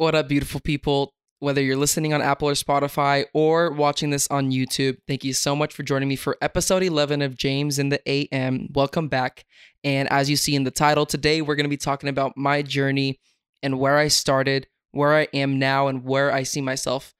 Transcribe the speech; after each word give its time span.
What 0.00 0.14
up, 0.14 0.28
beautiful 0.28 0.60
people? 0.60 1.12
Whether 1.40 1.60
you're 1.60 1.76
listening 1.76 2.14
on 2.14 2.22
Apple 2.22 2.48
or 2.48 2.54
Spotify 2.54 3.26
or 3.34 3.70
watching 3.70 4.08
this 4.08 4.26
on 4.28 4.50
YouTube, 4.50 4.96
thank 5.06 5.24
you 5.24 5.34
so 5.34 5.54
much 5.54 5.74
for 5.74 5.82
joining 5.82 6.08
me 6.08 6.16
for 6.16 6.38
episode 6.40 6.82
11 6.82 7.20
of 7.20 7.36
James 7.36 7.78
in 7.78 7.90
the 7.90 8.00
AM. 8.08 8.68
Welcome 8.72 9.08
back. 9.08 9.44
And 9.84 10.10
as 10.10 10.30
you 10.30 10.36
see 10.36 10.56
in 10.56 10.64
the 10.64 10.70
title, 10.70 11.04
today 11.04 11.42
we're 11.42 11.54
going 11.54 11.64
to 11.64 11.68
be 11.68 11.76
talking 11.76 12.08
about 12.08 12.34
my 12.34 12.62
journey 12.62 13.20
and 13.62 13.78
where 13.78 13.98
I 13.98 14.08
started, 14.08 14.68
where 14.92 15.14
I 15.14 15.28
am 15.34 15.58
now, 15.58 15.88
and 15.88 16.02
where 16.02 16.32
I 16.32 16.44
see 16.44 16.62
myself 16.62 17.12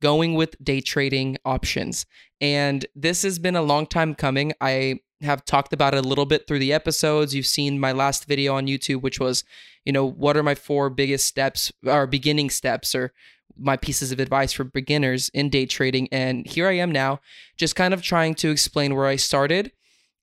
going 0.00 0.34
with 0.34 0.54
day 0.62 0.80
trading 0.80 1.38
options. 1.44 2.06
And 2.40 2.86
this 2.94 3.22
has 3.22 3.40
been 3.40 3.56
a 3.56 3.62
long 3.62 3.84
time 3.84 4.14
coming. 4.14 4.52
I 4.60 5.00
have 5.20 5.44
talked 5.44 5.72
about 5.72 5.94
it 5.94 6.04
a 6.04 6.08
little 6.08 6.26
bit 6.26 6.46
through 6.46 6.60
the 6.60 6.72
episodes. 6.72 7.34
You've 7.34 7.46
seen 7.46 7.80
my 7.80 7.92
last 7.92 8.26
video 8.26 8.54
on 8.54 8.66
YouTube, 8.66 9.02
which 9.02 9.18
was, 9.18 9.44
you 9.84 9.92
know, 9.92 10.06
what 10.06 10.36
are 10.36 10.42
my 10.42 10.54
four 10.54 10.90
biggest 10.90 11.26
steps 11.26 11.72
or 11.84 12.06
beginning 12.06 12.50
steps 12.50 12.94
or 12.94 13.12
my 13.58 13.76
pieces 13.76 14.12
of 14.12 14.20
advice 14.20 14.52
for 14.52 14.64
beginners 14.64 15.28
in 15.30 15.50
day 15.50 15.66
trading. 15.66 16.08
And 16.12 16.46
here 16.46 16.68
I 16.68 16.76
am 16.76 16.92
now, 16.92 17.20
just 17.56 17.74
kind 17.74 17.92
of 17.92 18.02
trying 18.02 18.34
to 18.36 18.50
explain 18.50 18.94
where 18.94 19.06
I 19.06 19.16
started 19.16 19.72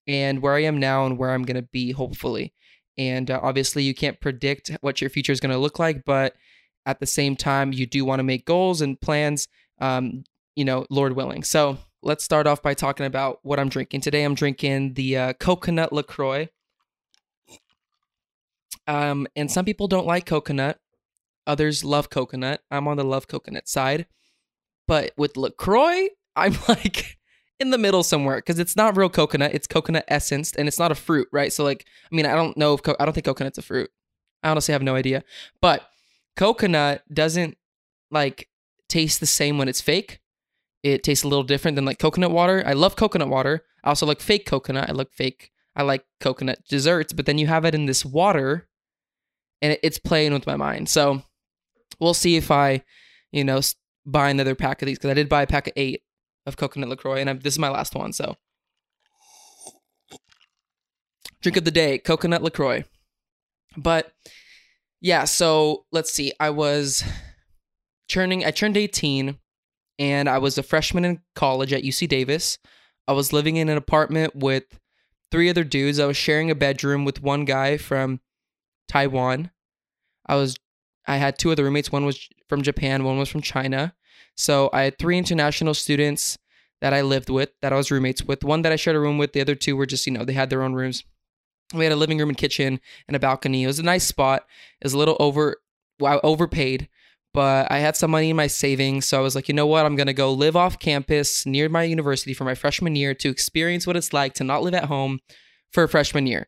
and 0.08 0.42
where 0.42 0.54
I 0.54 0.64
am 0.64 0.80
now 0.80 1.06
and 1.06 1.18
where 1.18 1.32
I'm 1.32 1.44
going 1.44 1.56
to 1.56 1.68
be, 1.74 1.92
hopefully. 1.92 2.54
And 2.98 3.30
uh, 3.30 3.40
obviously, 3.44 3.84
you 3.84 3.94
can't 3.94 4.22
predict 4.22 4.72
what 4.82 5.02
your 5.02 5.10
future 5.10 5.34
is 5.34 5.42
going 5.42 5.52
to 5.52 5.58
look 5.58 5.80
like, 5.80 6.06
but 6.06 6.36
at 6.86 7.00
the 7.00 7.06
same 7.06 7.36
time, 7.36 7.74
you 7.74 7.86
do 7.86 8.06
want 8.06 8.20
to 8.20 8.24
make 8.24 8.46
goals 8.46 8.82
and 8.82 9.00
plans, 9.02 9.48
um, 9.82 10.24
you 10.56 10.64
know, 10.64 10.86
Lord 10.90 11.14
willing. 11.14 11.44
So 11.44 11.78
let's 12.06 12.24
start 12.24 12.46
off 12.46 12.62
by 12.62 12.76
talking 12.76 13.06
about 13.06 13.40
what 13.42 13.60
I'm 13.60 13.68
drinking. 13.68 14.02
Today, 14.02 14.24
I'm 14.24 14.36
drinking 14.36 14.94
the 14.94 15.18
uh, 15.18 15.34
coconut 15.34 15.92
LaCroix. 15.92 16.48
Um, 18.88 19.28
and 19.36 19.52
some 19.52 19.66
people 19.66 19.88
don't 19.88 20.06
like 20.06 20.28
coconut, 20.28 20.80
others 21.48 21.84
love 21.84 22.12
coconut. 22.12 22.62
I'm 22.70 22.88
on 22.88 22.98
the 22.98 23.04
love 23.04 23.28
coconut 23.28 23.68
side. 23.68 24.06
But 24.88 25.14
with 25.18 25.36
LaCroix, 25.36 26.10
I'm 26.36 26.56
like 26.70 27.18
in 27.60 27.72
the 27.72 27.80
middle 27.80 28.04
somewhere 28.04 28.38
because 28.38 28.60
it's 28.60 28.76
not 28.76 28.96
real 28.96 29.10
coconut. 29.10 29.56
It's 29.56 29.66
coconut 29.66 30.06
essence 30.08 30.54
and 30.56 30.68
it's 30.68 30.78
not 30.78 30.92
a 30.92 30.96
fruit, 30.96 31.28
right? 31.32 31.52
So, 31.52 31.64
like, 31.64 31.86
I 32.12 32.16
mean, 32.16 32.28
I 32.28 32.36
don't 32.36 32.56
know 32.56 32.76
if 32.76 32.84
co- 32.84 32.96
I 33.00 33.06
don't 33.06 33.14
think 33.14 33.26
coconut's 33.26 33.58
a 33.58 33.64
fruit. 33.64 33.90
I 34.44 34.50
honestly 34.50 34.74
have 34.74 34.84
no 34.84 34.96
idea. 34.96 35.24
But 35.60 35.90
coconut 36.36 37.02
doesn't 37.12 37.58
like 38.12 38.48
taste 38.88 39.20
the 39.20 39.26
same 39.26 39.58
when 39.58 39.68
it's 39.68 39.82
fake. 39.82 40.20
It 40.86 41.02
tastes 41.02 41.24
a 41.24 41.28
little 41.28 41.44
different 41.44 41.76
than 41.76 41.86
like 41.86 41.98
coconut 41.98 42.30
water. 42.30 42.62
I 42.64 42.74
love 42.74 42.96
coconut 42.96 43.28
water. 43.28 43.64
I 43.84 43.90
also 43.90 44.06
like 44.06 44.22
fake 44.22 44.46
coconut. 44.46 44.88
I 44.88 44.92
like 44.92 45.12
fake. 45.12 45.50
I 45.76 45.82
like 45.82 46.06
coconut 46.20 46.60
desserts, 46.70 47.12
but 47.12 47.26
then 47.26 47.40
you 47.40 47.48
have 47.48 47.66
it 47.66 47.74
in 47.74 47.88
this 47.88 48.06
water 48.06 48.68
and 49.64 49.80
it's 49.82 49.98
playing 49.98 50.32
with 50.32 50.46
my 50.46 50.56
mind. 50.56 50.88
So 50.88 51.24
we'll 52.00 52.14
see 52.14 52.36
if 52.36 52.52
I, 52.52 52.84
you 53.32 53.44
know, 53.44 53.62
buy 54.06 54.30
another 54.30 54.54
pack 54.54 54.84
of 54.84 54.86
these 54.86 55.00
because 55.00 55.10
I 55.10 55.16
did 55.16 55.28
buy 55.28 55.42
a 55.42 55.48
pack 55.48 55.66
of 55.66 55.74
eight 55.76 56.04
of 56.46 56.56
coconut 56.56 56.90
LaCroix, 56.90 57.20
and 57.20 57.32
I'm, 57.32 57.40
this 57.40 57.56
is 57.56 57.60
my 57.60 57.70
last 57.70 57.96
one. 57.96 58.14
So, 58.14 58.36
drink 61.42 61.58
of 61.58 61.66
the 61.66 61.72
day, 61.72 61.98
coconut 61.98 62.44
LaCroix. 62.44 62.84
But 63.76 64.14
yeah, 65.02 65.24
so 65.24 65.86
let's 65.92 66.14
see. 66.14 66.32
I 66.40 66.52
was 66.52 67.04
turning. 68.08 68.46
I 68.46 68.52
turned 68.52 68.78
18, 68.78 69.40
and 70.00 70.28
I 70.30 70.38
was 70.38 70.58
a 70.58 70.64
freshman 70.64 71.06
in 71.06 71.22
college 71.36 71.74
at 71.74 71.84
UC 71.84 72.08
Davis. 72.08 72.58
I 73.08 73.14
was 73.14 73.34
living 73.34 73.56
in 73.58 73.70
an 73.70 73.78
apartment 73.78 74.36
with 74.36 74.64
three 75.32 75.50
other 75.50 75.64
dudes. 75.64 76.00
I 76.00 76.06
was 76.06 76.18
sharing 76.18 76.50
a 76.50 76.56
bedroom 76.56 77.06
with 77.06 77.22
one 77.22 77.46
guy 77.46 77.78
from 77.78 78.20
Taiwan. 78.88 79.52
I 80.26 80.36
was 80.36 80.58
I 81.08 81.18
had 81.18 81.38
two 81.38 81.52
other 81.52 81.64
roommates. 81.64 81.92
One 81.92 82.06
was 82.06 82.28
from 82.50 82.62
Japan, 82.64 83.04
one 83.04 83.18
was 83.18 83.30
from 83.30 83.42
China. 83.42 83.94
So 84.36 84.70
I 84.74 84.84
had 84.84 84.98
three 84.98 85.18
international 85.18 85.74
students 85.74 86.38
that 86.82 86.94
I 86.94 87.02
lived 87.02 87.30
with, 87.30 87.52
that 87.62 87.72
I 87.72 87.76
was 87.76 87.92
roommates 87.92 88.24
with. 88.24 88.44
One 88.44 88.62
that 88.64 88.72
I 88.72 88.76
shared 88.76 88.96
a 88.96 89.00
room 89.00 89.18
with. 89.18 89.34
The 89.34 89.42
other 89.42 89.56
two 89.56 89.76
were 89.76 89.86
just, 89.86 90.06
you 90.06 90.12
know, 90.14 90.26
they 90.26 90.34
had 90.34 90.50
their 90.50 90.64
own 90.64 90.74
rooms. 90.74 91.04
We 91.74 91.86
had 91.86 91.94
a 91.94 91.98
living 91.98 92.20
room 92.20 92.30
and 92.30 92.38
kitchen 92.38 92.80
and 93.08 93.16
a 93.16 93.20
balcony. 93.20 93.64
It 93.64 93.68
was 93.68 93.80
a 93.80 93.84
nice 93.84 94.06
spot. 94.06 94.46
It 94.82 94.86
was 94.86 94.94
a 94.94 94.98
little 94.98 95.18
over, 95.20 95.58
well, 96.00 96.20
overpaid, 96.24 96.90
but 97.36 97.70
I 97.70 97.80
had 97.80 97.98
some 97.98 98.12
money 98.12 98.30
in 98.30 98.36
my 98.38 98.48
savings. 98.48 99.06
So 99.06 99.20
I 99.20 99.22
was 99.22 99.36
like, 99.36 99.50
you 99.50 99.54
know 99.54 99.68
what? 99.68 99.86
I'm 99.86 99.98
going 99.98 100.08
to 100.08 100.14
go 100.14 100.32
live 100.32 100.56
off 100.56 100.80
campus 100.80 101.46
near 101.46 101.68
my 101.68 101.84
university 101.84 102.34
for 102.34 102.46
my 102.46 102.56
freshman 102.56 102.96
year 102.96 103.14
to 103.16 103.30
experience 103.30 103.86
what 103.86 103.98
it's 103.98 104.14
like 104.14 104.34
to 104.36 104.46
not 104.46 104.64
live 104.64 104.74
at 104.74 104.86
home 104.86 105.20
for 105.74 105.84
a 105.84 105.90
freshman 105.90 106.28
year. 106.28 106.48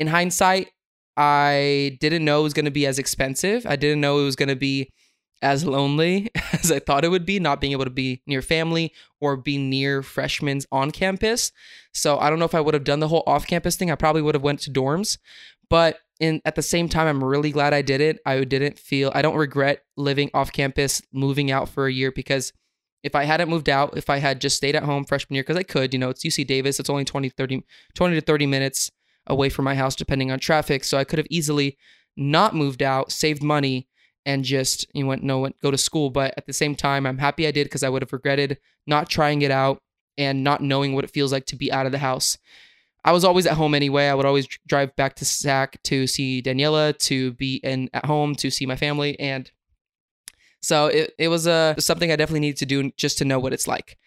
In 0.00 0.08
hindsight, 0.08 0.70
I 1.16 1.96
didn't 2.00 2.24
know 2.24 2.40
it 2.40 2.42
was 2.42 2.52
going 2.52 2.64
to 2.64 2.72
be 2.72 2.84
as 2.84 2.98
expensive. 2.98 3.64
I 3.64 3.76
didn't 3.76 4.00
know 4.00 4.18
it 4.18 4.24
was 4.24 4.34
going 4.34 4.48
to 4.48 4.56
be 4.56 4.90
as 5.40 5.64
lonely 5.64 6.30
as 6.52 6.72
I 6.72 6.80
thought 6.80 7.04
it 7.04 7.10
would 7.10 7.24
be, 7.24 7.38
not 7.38 7.60
being 7.60 7.72
able 7.72 7.84
to 7.84 7.90
be 7.90 8.22
near 8.26 8.42
family 8.42 8.92
or 9.20 9.36
be 9.36 9.56
near 9.56 10.02
freshmen 10.02 10.62
on 10.72 10.90
campus. 10.90 11.52
So 11.94 12.18
I 12.18 12.28
don't 12.28 12.40
know 12.40 12.44
if 12.44 12.56
I 12.56 12.60
would 12.60 12.74
have 12.74 12.84
done 12.84 12.98
the 12.98 13.08
whole 13.08 13.22
off-campus 13.26 13.76
thing. 13.76 13.90
I 13.90 13.94
probably 13.94 14.22
would 14.22 14.34
have 14.34 14.42
went 14.42 14.60
to 14.62 14.70
dorms, 14.70 15.18
but 15.68 15.98
in 16.20 16.40
at 16.44 16.54
the 16.54 16.62
same 16.62 16.88
time, 16.88 17.06
I'm 17.06 17.24
really 17.24 17.50
glad 17.50 17.74
I 17.74 17.82
did 17.82 18.00
it. 18.00 18.20
I 18.24 18.44
didn't 18.44 18.78
feel 18.78 19.10
I 19.14 19.22
don't 19.22 19.36
regret 19.36 19.82
living 19.96 20.30
off 20.34 20.52
campus, 20.52 21.02
moving 21.12 21.50
out 21.50 21.68
for 21.68 21.86
a 21.86 21.92
year 21.92 22.12
because 22.12 22.52
if 23.02 23.14
I 23.14 23.24
hadn't 23.24 23.48
moved 23.48 23.70
out, 23.70 23.96
if 23.96 24.10
I 24.10 24.18
had 24.18 24.40
just 24.40 24.56
stayed 24.56 24.76
at 24.76 24.82
home 24.82 25.04
freshman 25.04 25.34
year, 25.34 25.42
because 25.42 25.56
I 25.56 25.62
could, 25.62 25.94
you 25.94 25.98
know, 25.98 26.10
it's 26.10 26.24
UC 26.24 26.46
Davis, 26.46 26.78
it's 26.78 26.90
only 26.90 27.04
20, 27.04 27.30
30, 27.30 27.64
20 27.94 28.14
to 28.14 28.20
30 28.20 28.46
minutes 28.46 28.90
away 29.26 29.48
from 29.48 29.64
my 29.64 29.74
house, 29.74 29.96
depending 29.96 30.30
on 30.30 30.38
traffic. 30.38 30.84
So 30.84 30.98
I 30.98 31.04
could 31.04 31.18
have 31.18 31.26
easily 31.30 31.78
not 32.16 32.54
moved 32.54 32.82
out, 32.82 33.10
saved 33.10 33.42
money, 33.42 33.88
and 34.26 34.44
just 34.44 34.86
you 34.92 35.06
went 35.06 35.22
no 35.22 35.38
went 35.38 35.58
go 35.62 35.70
to 35.70 35.78
school. 35.78 36.10
But 36.10 36.34
at 36.36 36.46
the 36.46 36.52
same 36.52 36.74
time, 36.74 37.06
I'm 37.06 37.18
happy 37.18 37.46
I 37.46 37.50
did 37.50 37.64
because 37.64 37.82
I 37.82 37.88
would 37.88 38.02
have 38.02 38.12
regretted 38.12 38.58
not 38.86 39.08
trying 39.08 39.40
it 39.40 39.50
out 39.50 39.78
and 40.18 40.44
not 40.44 40.60
knowing 40.60 40.94
what 40.94 41.04
it 41.04 41.10
feels 41.10 41.32
like 41.32 41.46
to 41.46 41.56
be 41.56 41.72
out 41.72 41.86
of 41.86 41.92
the 41.92 41.98
house. 41.98 42.36
I 43.04 43.12
was 43.12 43.24
always 43.24 43.46
at 43.46 43.54
home 43.54 43.74
anyway. 43.74 44.08
I 44.08 44.14
would 44.14 44.26
always 44.26 44.46
drive 44.66 44.94
back 44.96 45.16
to 45.16 45.24
SAC 45.24 45.82
to 45.84 46.06
see 46.06 46.42
Daniela, 46.42 46.96
to 46.98 47.32
be 47.32 47.56
in 47.56 47.88
at 47.92 48.06
home, 48.06 48.34
to 48.36 48.50
see 48.50 48.66
my 48.66 48.76
family, 48.76 49.18
and 49.18 49.50
so 50.62 50.86
it, 50.86 51.14
it 51.18 51.28
was 51.28 51.46
a 51.46 51.74
uh, 51.76 51.80
something 51.80 52.12
I 52.12 52.16
definitely 52.16 52.40
needed 52.40 52.58
to 52.58 52.66
do 52.66 52.90
just 52.96 53.18
to 53.18 53.24
know 53.24 53.38
what 53.38 53.52
it's 53.52 53.66
like. 53.66 53.98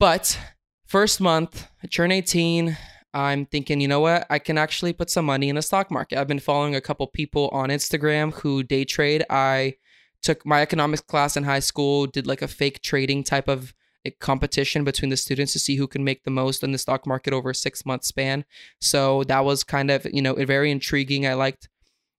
But 0.00 0.38
first 0.86 1.20
month, 1.20 1.68
I 1.82 1.86
turn 1.86 2.12
18. 2.12 2.76
I'm 3.14 3.46
thinking, 3.46 3.80
you 3.80 3.88
know 3.88 4.00
what? 4.00 4.26
I 4.30 4.38
can 4.38 4.58
actually 4.58 4.92
put 4.92 5.10
some 5.10 5.24
money 5.24 5.48
in 5.48 5.56
the 5.56 5.62
stock 5.62 5.90
market. 5.90 6.18
I've 6.18 6.28
been 6.28 6.38
following 6.40 6.74
a 6.74 6.80
couple 6.80 7.06
people 7.06 7.48
on 7.52 7.70
Instagram 7.70 8.32
who 8.34 8.62
day 8.62 8.84
trade. 8.84 9.24
I 9.30 9.74
took 10.22 10.44
my 10.44 10.60
economics 10.60 11.00
class 11.00 11.36
in 11.36 11.44
high 11.44 11.60
school, 11.60 12.06
did 12.06 12.26
like 12.26 12.42
a 12.42 12.48
fake 12.48 12.82
trading 12.82 13.24
type 13.24 13.48
of 13.48 13.72
competition 14.20 14.84
between 14.84 15.10
the 15.10 15.16
students 15.16 15.52
to 15.52 15.58
see 15.58 15.76
who 15.76 15.86
can 15.86 16.04
make 16.04 16.24
the 16.24 16.30
most 16.30 16.62
in 16.62 16.72
the 16.72 16.78
stock 16.78 17.06
market 17.06 17.32
over 17.32 17.50
a 17.50 17.54
six 17.54 17.84
month 17.84 18.04
span. 18.04 18.44
So 18.80 19.24
that 19.24 19.44
was 19.44 19.64
kind 19.64 19.90
of, 19.90 20.06
you 20.12 20.22
know, 20.22 20.34
very 20.34 20.70
intriguing. 20.70 21.26
I 21.26 21.34
liked 21.34 21.68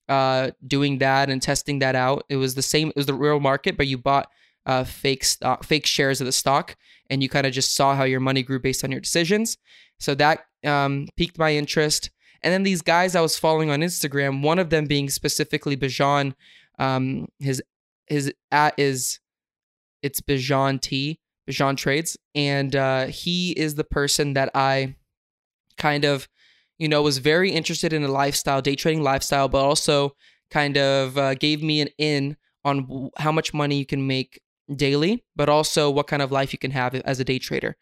uh, 0.08 0.52
doing 0.66 0.98
that 1.00 1.30
and 1.30 1.42
testing 1.42 1.80
that 1.80 1.96
out. 1.96 2.26
It 2.30 2.38
was 2.38 2.56
the 2.56 2.62
same, 2.62 2.90
it 2.90 2.96
was 2.96 3.06
the 3.06 3.14
real 3.14 3.40
market, 3.40 3.78
but 3.78 3.88
you 3.88 3.98
bought 3.98 4.30
uh, 4.66 4.84
fake 4.84 5.24
stock, 5.24 5.64
fake 5.64 5.86
shares 5.86 6.22
of 6.22 6.26
the 6.26 6.32
stock, 6.32 6.76
and 7.10 7.24
you 7.24 7.30
kind 7.30 7.48
of 7.48 7.54
just 7.54 7.76
saw 7.76 7.96
how 7.96 8.04
your 8.04 8.20
money 8.20 8.44
grew 8.44 8.60
based 8.60 8.84
on 8.84 8.92
your 8.92 9.02
decisions. 9.02 9.58
So 10.00 10.16
that 10.16 10.46
um, 10.66 11.08
piqued 11.18 11.38
my 11.38 11.54
interest. 11.54 12.12
And 12.42 12.54
then 12.54 12.64
these 12.64 12.82
guys 12.82 13.16
I 13.16 13.22
was 13.22 13.38
following 13.38 13.70
on 13.70 13.82
Instagram, 13.82 14.42
one 14.42 14.60
of 14.60 14.70
them 14.70 14.86
being 14.86 15.10
specifically 15.10 15.76
Bijan, 15.76 16.34
um, 16.78 17.28
his 17.40 17.62
his 18.08 18.34
at 18.52 18.74
is 18.78 19.20
it's 20.02 20.22
Bijan 20.22 20.82
T, 20.82 21.20
Bijan 21.50 21.76
Trades, 21.78 22.18
and 22.36 22.76
uh, 22.76 23.06
he 23.08 23.52
is 23.52 23.76
the 23.76 23.84
person 23.84 24.34
that 24.34 24.52
I 24.54 24.96
kind 25.78 26.06
of, 26.06 26.28
you 26.78 26.88
know, 26.88 27.02
was 27.02 27.18
very 27.18 27.52
interested 27.52 27.94
in 27.94 28.04
a 28.04 28.08
lifestyle, 28.08 28.62
day 28.62 28.76
trading 28.76 29.02
lifestyle, 29.02 29.50
but 29.50 29.64
also 29.64 30.16
kind 30.52 30.78
of 30.78 31.18
uh, 31.18 31.34
gave 31.36 31.64
me 31.64 31.82
an 31.82 31.90
in 31.98 32.38
on 32.64 33.10
how 33.18 33.32
much 33.32 33.54
money 33.54 33.78
you 33.78 33.86
can 33.86 34.06
make 34.06 34.42
daily, 34.76 35.24
but 35.36 35.50
also 35.50 35.90
what 35.90 36.08
kind 36.08 36.22
of 36.22 36.32
life 36.32 36.54
you 36.54 36.60
can 36.60 36.72
have 36.72 36.96
as 36.96 37.20
a 37.20 37.24
day 37.24 37.40
trader. 37.40 37.76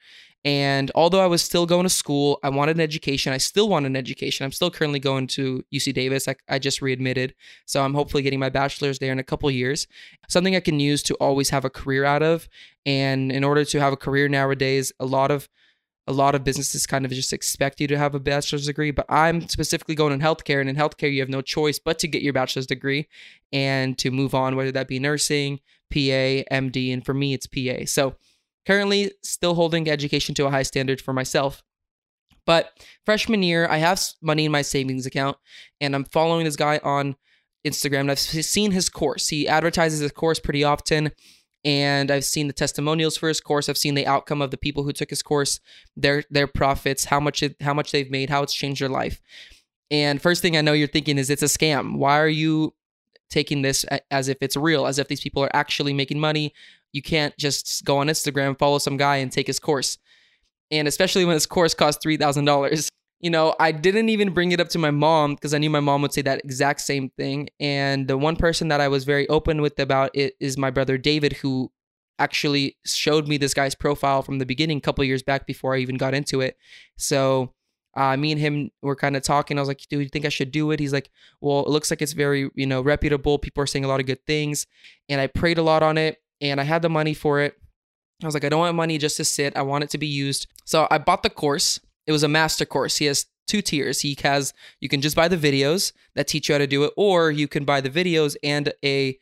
And 0.46 0.92
although 0.96 1.20
I 1.20 1.26
was 1.26 1.42
still 1.42 1.66
going 1.66 1.84
to 1.84 1.90
school, 1.90 2.40
I 2.44 2.50
wanted 2.50 2.78
an 2.78 2.82
education. 2.82 3.34
I 3.34 3.38
still 3.38 3.68
want 3.68 3.86
an 3.86 3.96
education. 3.96 4.46
I'm 4.46 4.52
still 4.52 4.72
currently 4.72 5.00
going 5.00 5.28
to 5.28 5.64
UC 5.74 5.94
Davis. 5.94 6.28
I, 6.28 6.36
I 6.48 6.60
just 6.60 6.82
readmitted. 6.82 7.34
So 7.66 7.84
I'm 7.84 7.94
hopefully 7.94 8.24
getting 8.24 8.40
my 8.40 8.50
bachelor's 8.50 9.00
there 9.00 9.12
in 9.12 9.20
a 9.20 9.24
couple 9.24 9.50
years. 9.52 9.88
Something 10.30 10.56
I 10.56 10.62
can 10.62 10.80
use 10.80 11.04
to 11.04 11.16
always 11.16 11.50
have 11.50 11.66
a 11.66 11.70
career 11.70 12.06
out 12.06 12.24
of. 12.24 12.48
And 12.86 13.32
in 13.32 13.44
order 13.44 13.66
to 13.66 13.80
have 13.80 13.92
a 13.92 13.98
career 13.98 14.30
nowadays, 14.30 14.94
a 15.00 15.06
lot 15.06 15.32
of 15.32 15.50
a 16.10 16.14
lot 16.14 16.36
of 16.36 16.44
businesses 16.44 16.88
kind 16.88 17.04
of 17.04 17.12
just 17.12 17.34
expect 17.34 17.82
you 17.82 17.88
to 17.88 17.98
have 17.98 18.16
a 18.16 18.20
bachelor's 18.20 18.66
degree, 18.66 18.92
but 18.92 19.06
I'm 19.10 19.48
specifically 19.50 19.94
going 19.94 20.14
in 20.14 20.22
healthcare, 20.22 20.62
and 20.62 20.70
in 20.70 20.76
healthcare, 20.78 21.12
you 21.12 21.20
have 21.20 21.28
no 21.28 21.42
choice 21.42 21.80
but 21.80 22.00
to 22.00 22.08
get 22.08 22.22
your 22.22 22.32
bachelor's 22.32 22.66
degree 22.66 23.10
and 23.52 23.98
to 23.98 24.10
move 24.10 24.34
on, 24.34 24.56
whether 24.56 24.72
that 24.72 24.88
be 24.88 25.00
nursing, 25.00 25.60
PA, 25.92 26.44
MD, 26.52 26.94
and 26.94 27.06
for 27.06 27.14
me, 27.14 27.34
it's 27.34 27.48
PA. 27.48 27.86
So 27.86 28.16
Currently, 28.68 29.14
still 29.24 29.56
holding 29.56 29.90
education 29.90 30.36
to 30.36 30.46
a 30.46 30.52
high 30.52 30.64
standard 30.64 31.00
for 31.00 31.14
myself. 31.14 31.64
But 32.46 32.78
freshman 33.06 33.42
year, 33.42 33.66
I 33.66 33.78
have 33.78 34.02
money 34.22 34.44
in 34.44 34.52
my 34.52 34.62
savings 34.62 35.06
account, 35.06 35.38
and 35.80 35.96
I'm 35.96 36.04
following 36.04 36.44
this 36.44 36.58
guy 36.58 36.82
on 36.84 37.16
Instagram 37.66 38.02
and 38.02 38.12
I've 38.12 38.20
seen 38.20 38.72
his 38.72 38.90
course. 38.90 39.30
He 39.30 39.48
advertises 39.48 40.02
his 40.02 40.12
course 40.12 40.40
pretty 40.40 40.66
often 40.66 41.12
and 41.66 42.12
I've 42.12 42.24
seen 42.24 42.48
the 42.48 42.54
testimonials 42.54 43.18
for 43.18 43.28
his 43.28 43.42
course. 43.42 43.68
I've 43.68 43.78
seen 43.78 43.96
the 43.96 44.08
outcome 44.08 44.42
of 44.42 44.52
the 44.52 44.58
people 44.58 44.84
who 44.84 44.94
took 44.94 45.10
his 45.10 45.22
course, 45.22 45.60
their 45.98 46.24
their 46.30 46.48
profits, 46.48 47.06
how 47.06 47.20
much 47.20 47.44
it, 47.44 47.58
how 47.62 47.74
much 47.74 47.92
they've 47.92 48.12
made, 48.12 48.30
how 48.30 48.44
it's 48.44 48.54
changed 48.54 48.82
their 48.82 48.88
life. 48.90 49.20
And 49.92 50.22
first 50.22 50.42
thing 50.42 50.56
I 50.56 50.62
know 50.62 50.74
you're 50.74 50.88
thinking 50.88 51.18
is 51.18 51.30
it's 51.30 51.42
a 51.42 51.46
scam. 51.46 51.98
Why 51.98 52.20
are 52.20 52.30
you 52.30 52.74
taking 53.30 53.62
this 53.62 53.86
as 54.12 54.28
if 54.28 54.38
it's 54.42 54.56
real, 54.58 54.88
as 54.88 55.00
if 55.00 55.08
these 55.08 55.22
people 55.22 55.44
are 55.44 55.56
actually 55.56 55.94
making 55.94 56.20
money? 56.20 56.54
You 56.94 57.02
can't 57.02 57.36
just 57.38 57.84
go 57.86 57.98
on 57.98 58.08
Instagram, 58.08 58.58
follow 58.58 58.80
some 58.80 58.98
guy 58.98 59.18
and 59.18 59.32
take 59.32 59.48
his 59.48 59.60
course. 59.60 59.98
And 60.72 60.88
especially 60.88 61.26
when 61.26 61.34
his 61.34 61.46
course 61.46 61.74
costs 61.74 62.06
$3,000 62.06 62.90
you 63.20 63.30
know, 63.32 63.56
I 63.60 63.72
didn't 63.72 64.10
even 64.10 64.32
bring 64.32 64.52
it 64.52 64.60
up 64.60 64.70
to 64.70 64.78
my 64.78 64.92
mom 64.92 65.36
because 65.36 65.54
I 65.54 65.58
knew 65.58 65.70
my 65.70 65.80
mom 65.80 66.02
would 66.04 66.14
say 66.14 66.22
that 66.24 66.42
exact 66.44 66.82
same 66.82 67.10
thing. 67.10 67.50
And 67.60 68.08
the 68.08 68.18
one 68.18 68.36
person 68.36 68.68
that 68.68 68.80
I 68.80 68.88
was 68.88 69.06
very 69.06 69.28
open 69.30 69.62
with 69.62 69.80
about 69.80 70.12
it 70.14 70.36
is 70.40 70.58
my 70.58 70.70
brother 70.70 70.98
David, 70.98 71.34
who 71.34 71.72
actually 72.20 72.78
showed 72.86 73.28
me 73.28 73.38
this 73.38 73.54
guy's 73.54 73.76
profile 73.76 74.22
from 74.22 74.38
the 74.40 74.46
beginning, 74.46 74.78
a 74.78 74.82
couple 74.82 75.04
years 75.04 75.24
back 75.24 75.48
before 75.48 75.76
I 75.76 75.80
even 75.80 75.98
got 75.98 76.14
into 76.14 76.42
it. 76.42 76.58
So 76.98 77.54
uh, 77.98 78.16
me 78.16 78.32
and 78.32 78.40
him 78.40 78.72
were 78.82 78.96
kind 78.96 79.18
of 79.18 79.24
talking. 79.24 79.58
I 79.58 79.62
was 79.62 79.68
like, 79.68 79.82
"Do 79.90 80.00
you 80.00 80.08
think 80.08 80.26
I 80.26 80.30
should 80.30 80.52
do 80.52 80.72
it?" 80.72 80.80
He's 80.80 80.94
like, 80.94 81.10
"Well, 81.42 81.66
it 81.66 81.70
looks 81.70 81.90
like 81.90 82.02
it's 82.02 82.14
very, 82.14 82.50
you 82.56 82.66
know, 82.66 82.82
reputable. 82.82 83.40
People 83.40 83.64
are 83.64 83.68
saying 83.68 83.86
a 83.86 83.88
lot 83.90 84.00
of 84.00 84.06
good 84.06 84.26
things." 84.26 84.68
And 85.10 85.20
I 85.20 85.28
prayed 85.28 85.58
a 85.58 85.64
lot 85.64 85.84
on 85.84 85.98
it, 85.98 86.22
and 86.40 86.62
I 86.62 86.64
had 86.64 86.82
the 86.82 86.90
money 86.90 87.14
for 87.14 87.42
it. 87.42 87.58
I 88.24 88.26
was 88.26 88.34
like, 88.34 88.46
I 88.46 88.50
don't 88.50 88.62
want 88.62 88.76
money 88.76 88.98
just 88.98 89.18
to 89.18 89.26
sit. 89.26 89.56
I 89.58 89.62
want 89.62 89.84
it 89.84 89.90
to 89.92 89.98
be 89.98 90.08
used. 90.08 90.48
So 90.66 90.88
I 90.90 90.98
bought 90.98 91.22
the 91.24 91.30
course 91.30 91.80
it 92.08 92.14
was 92.14 92.24
a 92.24 92.30
master 92.30 92.66
course. 92.66 92.98
He 92.98 93.06
has 93.06 93.26
two 93.46 93.62
tiers. 93.62 94.02
He 94.02 94.18
has 94.24 94.54
you 94.80 94.90
can 94.90 95.02
just 95.02 95.16
buy 95.16 95.28
the 95.28 95.38
videos 95.38 95.92
that 96.16 96.28
teach 96.28 96.50
you 96.50 96.56
how 96.56 96.60
to 96.60 96.68
do 96.68 96.86
it, 96.86 96.94
or 96.98 97.30
you 97.30 97.48
can 97.48 97.66
buy 97.66 97.82
the 97.82 97.90
videos 97.90 98.36
and 98.42 98.74
a 98.84 99.20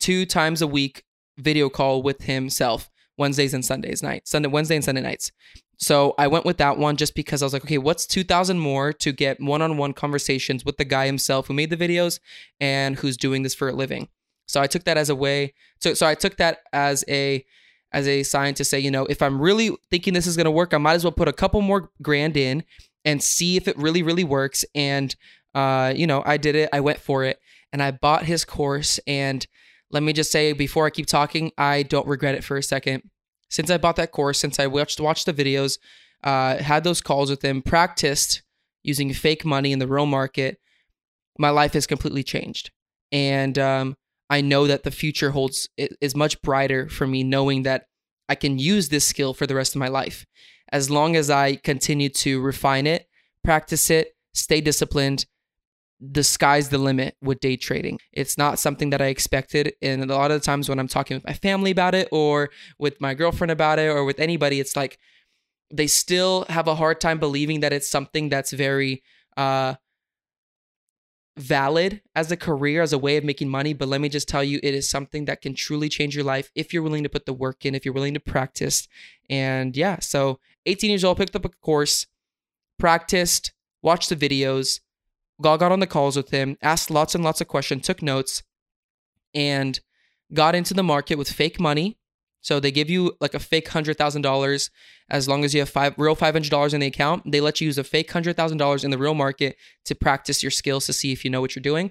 two 0.00 0.26
times 0.26 0.62
a 0.62 0.66
week 0.66 1.04
video 1.36 1.68
call 1.68 2.02
with 2.02 2.22
himself 2.22 2.90
Wednesdays 3.18 3.54
and 3.54 3.64
Sundays 3.64 4.02
night, 4.02 4.26
Sunday, 4.26 4.48
Wednesday 4.48 4.76
and 4.76 4.84
Sunday 4.84 5.02
nights. 5.02 5.32
So 5.76 6.14
I 6.18 6.26
went 6.26 6.44
with 6.44 6.56
that 6.58 6.78
one 6.78 6.96
just 6.96 7.14
because 7.14 7.40
I 7.42 7.46
was 7.46 7.52
like, 7.52 7.64
okay, 7.64 7.78
what's 7.78 8.06
2000 8.06 8.58
more 8.58 8.92
to 8.94 9.12
get 9.12 9.40
one-on-one 9.40 9.92
conversations 9.92 10.64
with 10.64 10.76
the 10.76 10.84
guy 10.84 11.06
himself 11.06 11.46
who 11.46 11.54
made 11.54 11.70
the 11.70 11.76
videos 11.76 12.18
and 12.60 12.96
who's 12.96 13.16
doing 13.16 13.42
this 13.42 13.54
for 13.54 13.68
a 13.68 13.72
living. 13.72 14.08
So 14.46 14.60
I 14.60 14.66
took 14.66 14.84
that 14.84 14.96
as 14.96 15.10
a 15.10 15.14
way. 15.14 15.54
So 15.80 15.94
so 15.94 16.06
I 16.06 16.14
took 16.14 16.36
that 16.38 16.60
as 16.72 17.04
a 17.08 17.44
as 17.92 18.08
a 18.08 18.22
sign 18.22 18.54
to 18.54 18.64
say, 18.64 18.78
you 18.78 18.90
know, 18.90 19.06
if 19.06 19.22
I'm 19.22 19.40
really 19.40 19.70
thinking 19.90 20.14
this 20.14 20.26
is 20.26 20.36
going 20.36 20.46
to 20.46 20.50
work, 20.50 20.74
I 20.74 20.78
might 20.78 20.94
as 20.94 21.04
well 21.04 21.12
put 21.12 21.28
a 21.28 21.32
couple 21.32 21.60
more 21.60 21.90
grand 22.02 22.36
in 22.36 22.64
and 23.04 23.22
see 23.22 23.56
if 23.56 23.66
it 23.68 23.78
really, 23.78 24.02
really 24.02 24.24
works. 24.24 24.64
And, 24.74 25.14
uh, 25.54 25.94
you 25.96 26.06
know, 26.06 26.22
I 26.26 26.36
did 26.36 26.54
it. 26.54 26.68
I 26.72 26.80
went 26.80 26.98
for 26.98 27.24
it 27.24 27.40
and 27.72 27.82
I 27.82 27.90
bought 27.92 28.24
his 28.24 28.44
course. 28.44 29.00
And 29.06 29.46
let 29.90 30.02
me 30.02 30.12
just 30.12 30.30
say, 30.30 30.52
before 30.52 30.86
I 30.86 30.90
keep 30.90 31.06
talking, 31.06 31.52
I 31.56 31.82
don't 31.82 32.06
regret 32.06 32.34
it 32.34 32.44
for 32.44 32.56
a 32.56 32.62
second. 32.62 33.02
Since 33.48 33.70
I 33.70 33.78
bought 33.78 33.96
that 33.96 34.12
course, 34.12 34.38
since 34.38 34.60
I 34.60 34.66
watched 34.66 35.00
watched 35.00 35.26
the 35.26 35.32
videos, 35.32 35.78
uh, 36.22 36.58
had 36.58 36.84
those 36.84 37.00
calls 37.00 37.30
with 37.30 37.42
him, 37.42 37.62
practiced 37.62 38.42
using 38.82 39.12
fake 39.12 39.44
money 39.44 39.72
in 39.72 39.78
the 39.78 39.86
real 39.86 40.06
market, 40.06 40.58
my 41.38 41.50
life 41.50 41.72
has 41.72 41.86
completely 41.86 42.22
changed. 42.22 42.70
And 43.12 43.58
um, 43.58 43.96
I 44.28 44.40
know 44.40 44.66
that 44.66 44.82
the 44.82 44.90
future 44.90 45.30
holds 45.30 45.68
is 45.76 46.14
much 46.14 46.40
brighter 46.42 46.88
for 46.88 47.06
me 47.06 47.24
knowing 47.24 47.62
that 47.62 47.86
I 48.28 48.34
can 48.34 48.58
use 48.58 48.88
this 48.88 49.06
skill 49.06 49.32
for 49.32 49.46
the 49.46 49.54
rest 49.54 49.74
of 49.74 49.78
my 49.78 49.88
life. 49.88 50.26
As 50.70 50.90
long 50.90 51.16
as 51.16 51.30
I 51.30 51.56
continue 51.56 52.10
to 52.10 52.40
refine 52.40 52.86
it, 52.86 53.06
practice 53.42 53.88
it, 53.88 54.14
stay 54.34 54.60
disciplined, 54.60 55.24
the 56.00 56.22
sky's 56.22 56.68
the 56.68 56.78
limit 56.78 57.16
with 57.20 57.40
day 57.40 57.56
trading. 57.56 57.98
It's 58.12 58.38
not 58.38 58.58
something 58.58 58.90
that 58.90 59.02
I 59.02 59.06
expected. 59.06 59.74
And 59.82 60.02
a 60.02 60.14
lot 60.14 60.30
of 60.30 60.40
the 60.40 60.44
times 60.44 60.68
when 60.68 60.78
I'm 60.78 60.88
talking 60.88 61.16
with 61.16 61.26
my 61.26 61.32
family 61.32 61.70
about 61.72 61.94
it 61.94 62.08
or 62.12 62.50
with 62.78 63.00
my 63.00 63.14
girlfriend 63.14 63.50
about 63.50 63.78
it 63.78 63.88
or 63.88 64.04
with 64.04 64.20
anybody, 64.20 64.60
it's 64.60 64.76
like 64.76 64.98
they 65.72 65.86
still 65.86 66.46
have 66.48 66.68
a 66.68 66.76
hard 66.76 67.00
time 67.00 67.18
believing 67.18 67.60
that 67.60 67.72
it's 67.72 67.90
something 67.90 68.28
that's 68.28 68.52
very 68.52 69.02
uh, 69.36 69.74
valid 71.36 72.00
as 72.14 72.30
a 72.30 72.36
career, 72.36 72.80
as 72.80 72.92
a 72.92 72.98
way 72.98 73.16
of 73.16 73.24
making 73.24 73.48
money. 73.48 73.72
But 73.72 73.88
let 73.88 74.00
me 74.00 74.08
just 74.08 74.28
tell 74.28 74.44
you, 74.44 74.60
it 74.62 74.74
is 74.74 74.88
something 74.88 75.24
that 75.24 75.42
can 75.42 75.54
truly 75.54 75.88
change 75.88 76.14
your 76.14 76.24
life 76.24 76.50
if 76.54 76.72
you're 76.72 76.82
willing 76.82 77.02
to 77.02 77.08
put 77.08 77.26
the 77.26 77.32
work 77.32 77.66
in, 77.66 77.74
if 77.74 77.84
you're 77.84 77.94
willing 77.94 78.14
to 78.14 78.20
practice. 78.20 78.86
And 79.28 79.76
yeah, 79.76 79.98
so 79.98 80.38
18 80.66 80.90
years 80.90 81.04
old, 81.04 81.18
picked 81.18 81.36
up 81.36 81.44
a 81.44 81.48
course, 81.48 82.06
practiced, 82.78 83.52
watched 83.82 84.08
the 84.08 84.16
videos, 84.16 84.80
got 85.40 85.62
on 85.62 85.80
the 85.80 85.86
calls 85.86 86.16
with 86.16 86.30
him, 86.30 86.56
asked 86.62 86.90
lots 86.90 87.14
and 87.14 87.24
lots 87.24 87.40
of 87.40 87.48
questions, 87.48 87.86
took 87.86 88.02
notes, 88.02 88.42
and 89.34 89.80
got 90.32 90.54
into 90.54 90.74
the 90.74 90.82
market 90.82 91.16
with 91.16 91.30
fake 91.30 91.60
money 91.60 91.98
so 92.40 92.60
they 92.60 92.70
give 92.70 92.88
you 92.88 93.16
like 93.20 93.34
a 93.34 93.38
fake 93.38 93.68
hundred 93.68 93.98
thousand 93.98 94.22
dollars 94.22 94.70
as 95.10 95.28
long 95.28 95.44
as 95.44 95.54
you 95.54 95.60
have 95.60 95.68
five 95.68 95.94
real 95.96 96.14
five 96.14 96.34
hundred 96.34 96.50
dollars 96.50 96.74
in 96.74 96.80
the 96.80 96.86
account. 96.86 97.30
They 97.30 97.40
let 97.40 97.60
you 97.60 97.66
use 97.66 97.78
a 97.78 97.84
fake 97.84 98.10
hundred 98.10 98.36
thousand 98.36 98.58
dollars 98.58 98.84
in 98.84 98.90
the 98.90 98.98
real 98.98 99.14
market 99.14 99.56
to 99.86 99.94
practice 99.94 100.42
your 100.42 100.50
skills 100.50 100.86
to 100.86 100.92
see 100.92 101.12
if 101.12 101.24
you 101.24 101.30
know 101.30 101.40
what 101.40 101.56
you're 101.56 101.62
doing. 101.62 101.90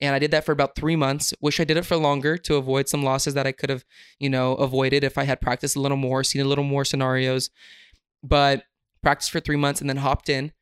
And 0.00 0.14
I 0.14 0.18
did 0.18 0.32
that 0.32 0.44
for 0.44 0.52
about 0.52 0.74
three 0.74 0.96
months. 0.96 1.32
Wish 1.40 1.60
I 1.60 1.64
did 1.64 1.76
it 1.76 1.86
for 1.86 1.96
longer 1.96 2.36
to 2.38 2.56
avoid 2.56 2.88
some 2.88 3.04
losses 3.04 3.34
that 3.34 3.46
I 3.46 3.52
could 3.52 3.70
have, 3.70 3.84
you 4.18 4.28
know, 4.28 4.54
avoided 4.54 5.04
if 5.04 5.16
I 5.16 5.22
had 5.22 5.40
practiced 5.40 5.76
a 5.76 5.80
little 5.80 5.96
more, 5.96 6.24
seen 6.24 6.42
a 6.42 6.48
little 6.48 6.64
more 6.64 6.84
scenarios. 6.84 7.50
But 8.24 8.64
practiced 9.02 9.30
for 9.30 9.40
three 9.40 9.56
months 9.56 9.80
and 9.80 9.88
then 9.88 9.98
hopped 9.98 10.28
in 10.28 10.52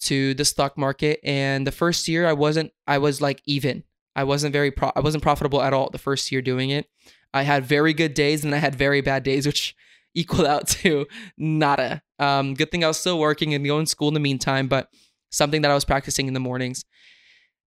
to 0.00 0.34
the 0.34 0.44
stock 0.44 0.78
market. 0.78 1.20
And 1.22 1.66
the 1.66 1.72
first 1.72 2.08
year 2.08 2.26
I 2.26 2.32
wasn't, 2.32 2.72
I 2.86 2.98
was 2.98 3.20
like 3.20 3.42
even. 3.46 3.84
I 4.16 4.24
wasn't 4.24 4.52
very 4.52 4.70
pro- 4.70 4.92
I 4.96 5.00
wasn't 5.00 5.22
profitable 5.22 5.62
at 5.62 5.72
all 5.72 5.90
the 5.90 5.98
first 5.98 6.32
year 6.32 6.42
doing 6.42 6.70
it. 6.70 6.86
I 7.32 7.42
had 7.42 7.64
very 7.64 7.92
good 7.92 8.14
days 8.14 8.44
and 8.44 8.54
I 8.54 8.58
had 8.58 8.74
very 8.74 9.00
bad 9.00 9.22
days, 9.22 9.46
which 9.46 9.76
equaled 10.14 10.46
out 10.46 10.66
to 10.68 11.06
nada. 11.36 12.02
Um, 12.18 12.54
good 12.54 12.70
thing 12.70 12.82
I 12.82 12.88
was 12.88 12.98
still 12.98 13.18
working 13.18 13.54
and 13.54 13.64
going 13.64 13.84
to 13.84 13.90
school 13.90 14.08
in 14.08 14.14
the 14.14 14.20
meantime, 14.20 14.66
but 14.66 14.88
something 15.30 15.62
that 15.62 15.70
I 15.70 15.74
was 15.74 15.84
practicing 15.84 16.26
in 16.26 16.34
the 16.34 16.40
mornings. 16.40 16.84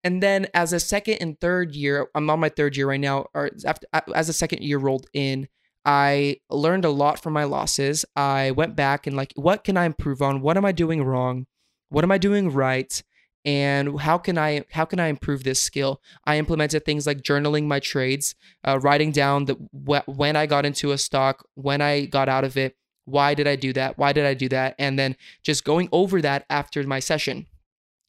And 0.05 0.23
then 0.23 0.47
as 0.55 0.73
a 0.73 0.81
second 0.81 1.19
and 1.21 1.39
third 1.41 1.75
year, 1.75 2.09
I'm 2.15 2.31
on 2.31 2.41
my 2.41 2.49
third 2.49 2.77
year 2.77 2.89
right 2.89 3.01
now, 3.01 3.27
or 3.35 3.51
after, 3.67 3.87
as 4.15 4.29
a 4.29 4.33
second 4.33 4.63
year 4.63 4.79
rolled 4.79 5.07
in, 5.13 5.49
I 5.85 6.37
learned 6.51 6.85
a 6.85 6.91
lot 6.91 7.23
from 7.23 7.33
my 7.33 7.45
losses. 7.45 8.05
I 8.15 8.53
went 8.53 8.77
back 8.77 9.07
and 9.07 9.17
like, 9.17 9.33
what 9.35 9.65
can 9.65 9.77
I 9.77 9.85
improve 9.85 10.23
on? 10.23 10.41
What 10.41 10.57
am 10.57 10.65
I 10.65 10.73
doing 10.73 11.03
wrong? 11.03 11.47
What 11.89 12.05
am 12.05 12.13
I 12.13 12.19
doing 12.19 12.51
right? 12.51 13.03
and 13.45 14.01
how 14.01 14.19
can 14.19 14.37
i 14.37 14.65
how 14.73 14.85
can 14.85 15.01
i 15.01 15.07
improve 15.07 15.45
this 15.45 15.61
skill? 15.61 16.03
I 16.25 16.39
implemented 16.39 16.85
things 16.85 17.07
like 17.07 17.23
journaling 17.23 17.67
my 17.67 17.81
trades 17.81 18.35
uh, 18.67 18.79
writing 18.81 19.13
down 19.13 19.45
the 19.47 19.55
wh- 19.55 20.07
when 20.09 20.37
i 20.37 20.45
got 20.47 20.67
into 20.67 20.93
a 20.93 20.99
stock 20.99 21.47
when 21.55 21.81
i 21.81 22.05
got 22.07 22.29
out 22.29 22.45
of 22.45 22.57
it 22.57 22.77
why 23.05 23.35
did 23.35 23.47
i 23.47 23.57
do 23.57 23.73
that 23.73 23.97
why 23.97 24.13
did 24.13 24.27
i 24.27 24.35
do 24.35 24.49
that 24.49 24.75
and 24.79 24.99
then 24.99 25.17
just 25.43 25.65
going 25.65 25.89
over 25.93 26.21
that 26.21 26.45
after 26.51 26.83
my 26.85 27.01
session. 27.01 27.47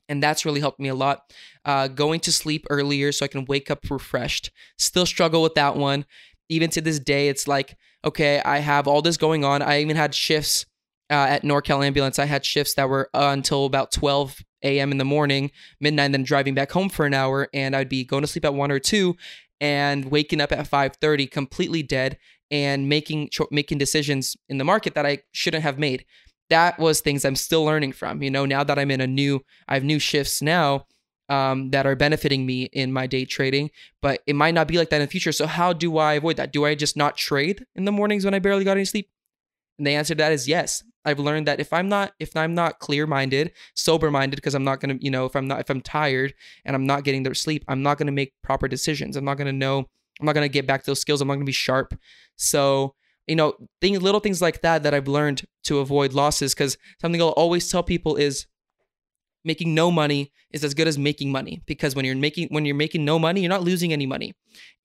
And 0.09 0.23
that's 0.23 0.43
really 0.43 0.59
helped 0.59 0.79
me 0.79 0.87
a 0.89 0.95
lot. 0.95 1.31
Uh, 1.63 1.87
going 1.87 2.19
to 2.21 2.31
sleep 2.31 2.65
earlier 2.71 3.11
so 3.11 3.23
i 3.25 3.27
can 3.27 3.45
wake 3.45 3.69
up 3.69 3.79
refreshed. 3.89 4.51
Still 4.77 5.05
struggle 5.05 5.43
with 5.43 5.53
that 5.53 5.75
one. 5.75 6.05
Even 6.49 6.69
to 6.71 6.81
this 6.81 6.99
day 6.99 7.29
it's 7.29 7.47
like 7.47 7.77
okay 8.03 8.41
i 8.43 8.57
have 8.59 8.87
all 8.87 9.01
this 9.01 9.17
going 9.17 9.45
on. 9.45 9.61
I 9.61 9.81
even 9.81 9.95
had 9.95 10.15
shifts 10.15 10.65
uh, 11.09 11.27
at 11.29 11.43
NorCal 11.43 11.85
Ambulance, 11.85 12.19
I 12.19 12.25
had 12.25 12.45
shifts 12.45 12.75
that 12.75 12.89
were 12.89 13.09
uh, 13.13 13.29
until 13.33 13.65
about 13.65 13.91
12 13.91 14.43
a.m. 14.63 14.91
in 14.91 14.97
the 14.97 15.05
morning, 15.05 15.51
midnight, 15.79 16.11
then 16.11 16.23
driving 16.23 16.53
back 16.53 16.71
home 16.71 16.89
for 16.89 17.05
an 17.05 17.13
hour, 17.13 17.47
and 17.53 17.75
I'd 17.75 17.89
be 17.89 18.03
going 18.03 18.21
to 18.21 18.27
sleep 18.27 18.45
at 18.45 18.53
one 18.53 18.71
or 18.71 18.79
two, 18.79 19.15
and 19.59 20.05
waking 20.05 20.41
up 20.41 20.51
at 20.51 20.69
5:30, 20.69 21.29
completely 21.29 21.83
dead, 21.83 22.17
and 22.51 22.87
making 22.87 23.29
making 23.51 23.77
decisions 23.77 24.37
in 24.47 24.57
the 24.57 24.63
market 24.63 24.93
that 24.95 25.05
I 25.05 25.19
shouldn't 25.31 25.63
have 25.63 25.79
made. 25.79 26.05
That 26.49 26.79
was 26.79 27.01
things 27.01 27.25
I'm 27.25 27.35
still 27.35 27.63
learning 27.63 27.93
from. 27.93 28.21
You 28.21 28.31
know, 28.31 28.45
now 28.45 28.63
that 28.63 28.79
I'm 28.79 28.91
in 28.91 29.01
a 29.01 29.07
new, 29.07 29.41
I 29.67 29.75
have 29.75 29.83
new 29.83 29.99
shifts 29.99 30.41
now. 30.41 30.85
Um, 31.31 31.69
that 31.69 31.85
are 31.85 31.95
benefiting 31.95 32.47
me 32.47 32.63
in 32.73 32.91
my 32.91 33.05
day 33.05 33.23
trading, 33.23 33.69
but 34.01 34.23
it 34.25 34.35
might 34.35 34.55
not 34.55 34.67
be 34.67 34.79
like 34.79 34.89
that 34.89 34.95
in 34.95 35.03
the 35.03 35.11
future. 35.11 35.31
So, 35.31 35.45
how 35.45 35.73
do 35.73 35.99
I 35.99 36.13
avoid 36.13 36.37
that? 36.37 36.51
Do 36.51 36.65
I 36.65 36.73
just 36.73 36.97
not 36.97 37.17
trade 37.17 37.67
in 37.75 37.85
the 37.85 37.91
mornings 37.91 38.25
when 38.25 38.33
I 38.33 38.39
barely 38.39 38.63
got 38.63 38.77
any 38.77 38.85
sleep? 38.85 39.11
And 39.79 39.87
the 39.87 39.95
answer 39.95 40.13
to 40.13 40.17
that 40.19 40.31
is 40.31 40.47
yes. 40.47 40.83
I've 41.05 41.17
learned 41.17 41.47
that 41.47 41.59
if 41.59 41.73
I'm 41.73 41.89
not 41.89 42.11
if 42.19 42.35
I'm 42.35 42.53
not 42.53 42.79
clear-minded, 42.79 43.53
sober-minded 43.75 44.35
because 44.35 44.53
I'm 44.53 44.65
not 44.65 44.81
going 44.81 44.99
to, 44.99 45.03
you 45.03 45.09
know, 45.09 45.25
if 45.25 45.35
I'm 45.35 45.47
not 45.47 45.61
if 45.61 45.69
I'm 45.69 45.81
tired 45.81 46.33
and 46.65 46.75
I'm 46.75 46.85
not 46.85 47.03
getting 47.03 47.23
their 47.23 47.33
sleep, 47.33 47.63
I'm 47.67 47.81
not 47.81 47.97
going 47.97 48.07
to 48.07 48.11
make 48.11 48.33
proper 48.43 48.67
decisions. 48.67 49.15
I'm 49.15 49.25
not 49.25 49.37
going 49.37 49.47
to 49.47 49.53
know 49.53 49.85
I'm 50.19 50.25
not 50.25 50.35
going 50.35 50.45
to 50.45 50.53
get 50.53 50.67
back 50.67 50.83
those 50.83 50.99
skills. 50.99 51.21
I'm 51.21 51.29
not 51.29 51.35
going 51.35 51.45
to 51.45 51.49
be 51.49 51.53
sharp. 51.53 51.97
So, 52.35 52.93
you 53.27 53.35
know, 53.35 53.53
things 53.79 54.01
little 54.01 54.19
things 54.19 54.41
like 54.41 54.61
that 54.61 54.83
that 54.83 54.93
I've 54.93 55.07
learned 55.07 55.43
to 55.63 55.79
avoid 55.79 56.13
losses 56.13 56.53
cuz 56.53 56.77
something 57.01 57.21
I'll 57.21 57.29
always 57.29 57.71
tell 57.71 57.83
people 57.83 58.17
is 58.17 58.45
making 59.45 59.73
no 59.73 59.89
money 59.91 60.31
is 60.51 60.63
as 60.63 60.73
good 60.73 60.87
as 60.87 60.97
making 60.97 61.31
money 61.31 61.61
because 61.65 61.95
when 61.95 62.05
you're 62.05 62.15
making 62.15 62.47
when 62.49 62.65
you're 62.65 62.75
making 62.75 63.05
no 63.05 63.17
money 63.17 63.41
you're 63.41 63.49
not 63.49 63.63
losing 63.63 63.93
any 63.93 64.05
money. 64.05 64.33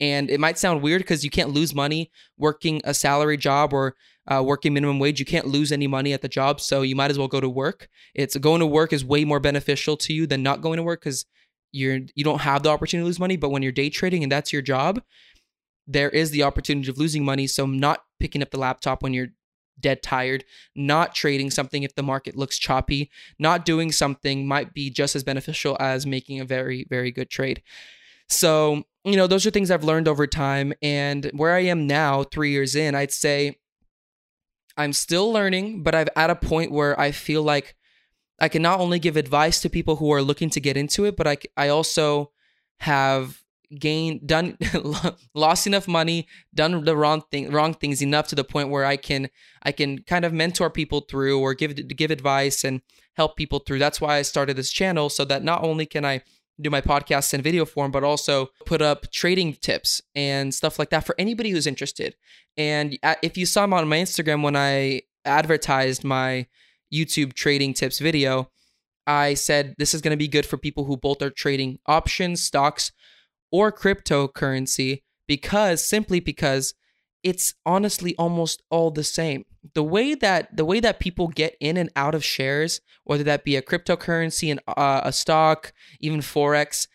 And 0.00 0.30
it 0.30 0.40
might 0.40 0.58
sound 0.58 0.82
weird 0.82 1.02
because 1.02 1.24
you 1.24 1.30
can't 1.30 1.50
lose 1.50 1.74
money 1.74 2.10
working 2.38 2.80
a 2.84 2.94
salary 2.94 3.36
job 3.36 3.72
or 3.72 3.96
uh, 4.26 4.42
working 4.44 4.72
minimum 4.72 4.98
wage. 4.98 5.20
You 5.20 5.26
can't 5.26 5.46
lose 5.46 5.72
any 5.72 5.86
money 5.86 6.12
at 6.12 6.22
the 6.22 6.28
job 6.28 6.60
so 6.60 6.82
you 6.82 6.96
might 6.96 7.10
as 7.10 7.18
well 7.18 7.28
go 7.28 7.40
to 7.40 7.48
work. 7.48 7.88
It's 8.14 8.36
going 8.36 8.60
to 8.60 8.66
work 8.66 8.92
is 8.92 9.04
way 9.04 9.24
more 9.24 9.40
beneficial 9.40 9.96
to 9.98 10.12
you 10.12 10.26
than 10.26 10.42
not 10.42 10.60
going 10.60 10.76
to 10.78 10.82
work 10.82 11.00
because 11.00 11.26
you're 11.72 12.00
you 12.14 12.24
don't 12.24 12.40
have 12.40 12.62
the 12.62 12.70
opportunity 12.70 13.02
to 13.02 13.06
lose 13.06 13.20
money, 13.20 13.36
but 13.36 13.50
when 13.50 13.62
you're 13.62 13.72
day 13.72 13.90
trading 13.90 14.22
and 14.22 14.30
that's 14.30 14.52
your 14.52 14.62
job, 14.62 15.02
there 15.86 16.10
is 16.10 16.30
the 16.30 16.42
opportunity 16.42 16.88
of 16.88 16.98
losing 16.98 17.24
money. 17.24 17.46
So 17.46 17.66
not 17.66 18.04
picking 18.20 18.42
up 18.42 18.50
the 18.50 18.58
laptop 18.58 19.02
when 19.02 19.12
you're 19.12 19.28
dead 19.78 20.02
tired, 20.02 20.44
not 20.74 21.14
trading 21.14 21.50
something 21.50 21.82
if 21.82 21.94
the 21.94 22.02
market 22.02 22.36
looks 22.36 22.58
choppy, 22.58 23.10
not 23.38 23.64
doing 23.64 23.92
something 23.92 24.46
might 24.46 24.74
be 24.74 24.90
just 24.90 25.16
as 25.16 25.24
beneficial 25.24 25.76
as 25.80 26.06
making 26.06 26.40
a 26.40 26.44
very, 26.44 26.86
very 26.88 27.10
good 27.10 27.30
trade. 27.30 27.62
So, 28.28 28.84
you 29.04 29.16
know, 29.16 29.26
those 29.26 29.46
are 29.46 29.50
things 29.50 29.70
I've 29.70 29.84
learned 29.84 30.08
over 30.08 30.26
time. 30.26 30.72
And 30.82 31.30
where 31.34 31.54
I 31.54 31.60
am 31.60 31.86
now, 31.86 32.22
three 32.24 32.50
years 32.50 32.74
in, 32.74 32.94
I'd 32.94 33.12
say 33.12 33.58
I'm 34.76 34.92
still 34.92 35.32
learning, 35.32 35.82
but 35.82 35.94
I've 35.94 36.08
at 36.16 36.30
a 36.30 36.36
point 36.36 36.72
where 36.72 36.98
I 36.98 37.10
feel 37.10 37.42
like 37.42 37.76
I 38.40 38.48
can 38.48 38.62
not 38.62 38.80
only 38.80 38.98
give 38.98 39.16
advice 39.16 39.60
to 39.62 39.70
people 39.70 39.96
who 39.96 40.12
are 40.12 40.22
looking 40.22 40.50
to 40.50 40.60
get 40.60 40.76
into 40.76 41.04
it, 41.04 41.16
but 41.16 41.28
I, 41.28 41.36
I 41.56 41.68
also 41.68 42.32
have 42.78 43.43
gained 43.78 44.26
done 44.26 44.56
lost 45.34 45.66
enough 45.66 45.88
money 45.88 46.26
done 46.54 46.84
the 46.84 46.96
wrong 46.96 47.22
thing 47.30 47.50
wrong 47.50 47.74
things 47.74 48.02
enough 48.02 48.28
to 48.28 48.34
the 48.34 48.44
point 48.44 48.68
where 48.68 48.84
i 48.84 48.96
can 48.96 49.28
i 49.62 49.72
can 49.72 49.98
kind 50.02 50.24
of 50.24 50.32
mentor 50.32 50.70
people 50.70 51.00
through 51.00 51.38
or 51.40 51.54
give 51.54 51.74
give 51.96 52.10
advice 52.10 52.64
and 52.64 52.80
help 53.16 53.36
people 53.36 53.60
through. 53.60 53.78
That's 53.78 54.00
why 54.00 54.16
i 54.16 54.22
started 54.22 54.56
this 54.56 54.70
channel 54.70 55.08
so 55.08 55.24
that 55.24 55.42
not 55.42 55.62
only 55.62 55.86
can 55.86 56.04
i 56.04 56.22
do 56.60 56.70
my 56.70 56.80
podcasts 56.80 57.34
in 57.34 57.42
video 57.42 57.64
form 57.64 57.90
but 57.90 58.04
also 58.04 58.48
put 58.64 58.80
up 58.80 59.10
trading 59.10 59.54
tips 59.54 60.00
and 60.14 60.54
stuff 60.54 60.78
like 60.78 60.90
that 60.90 61.04
for 61.04 61.14
anybody 61.18 61.50
who's 61.50 61.66
interested. 61.66 62.14
And 62.56 62.96
if 63.22 63.36
you 63.36 63.46
saw 63.46 63.66
me 63.66 63.76
on 63.76 63.88
my 63.88 63.98
instagram 63.98 64.42
when 64.42 64.56
i 64.56 65.02
advertised 65.24 66.04
my 66.04 66.46
youtube 66.92 67.32
trading 67.32 67.72
tips 67.72 67.98
video 67.98 68.50
i 69.06 69.32
said 69.32 69.74
this 69.78 69.94
is 69.94 70.02
going 70.02 70.10
to 70.10 70.18
be 70.18 70.28
good 70.28 70.44
for 70.44 70.58
people 70.58 70.84
who 70.84 70.98
both 70.98 71.22
are 71.22 71.30
trading 71.30 71.78
options 71.86 72.42
stocks 72.42 72.92
or 73.54 73.70
cryptocurrency 73.70 75.02
because 75.28 75.84
simply 75.88 76.18
because 76.18 76.74
it's 77.22 77.54
honestly 77.64 78.16
almost 78.16 78.60
all 78.68 78.90
the 78.90 79.04
same. 79.04 79.44
The 79.74 79.82
way 79.84 80.16
that 80.16 80.56
the 80.56 80.64
way 80.64 80.80
that 80.80 80.98
people 80.98 81.28
get 81.28 81.56
in 81.60 81.76
and 81.76 81.88
out 81.94 82.16
of 82.16 82.24
shares, 82.24 82.80
whether 83.04 83.22
that 83.22 83.44
be 83.44 83.54
a 83.54 83.62
cryptocurrency 83.62 84.50
and 84.50 84.58
uh, 84.66 85.02
a 85.04 85.12
stock, 85.12 85.72
even 86.00 86.18
forex, 86.18 86.88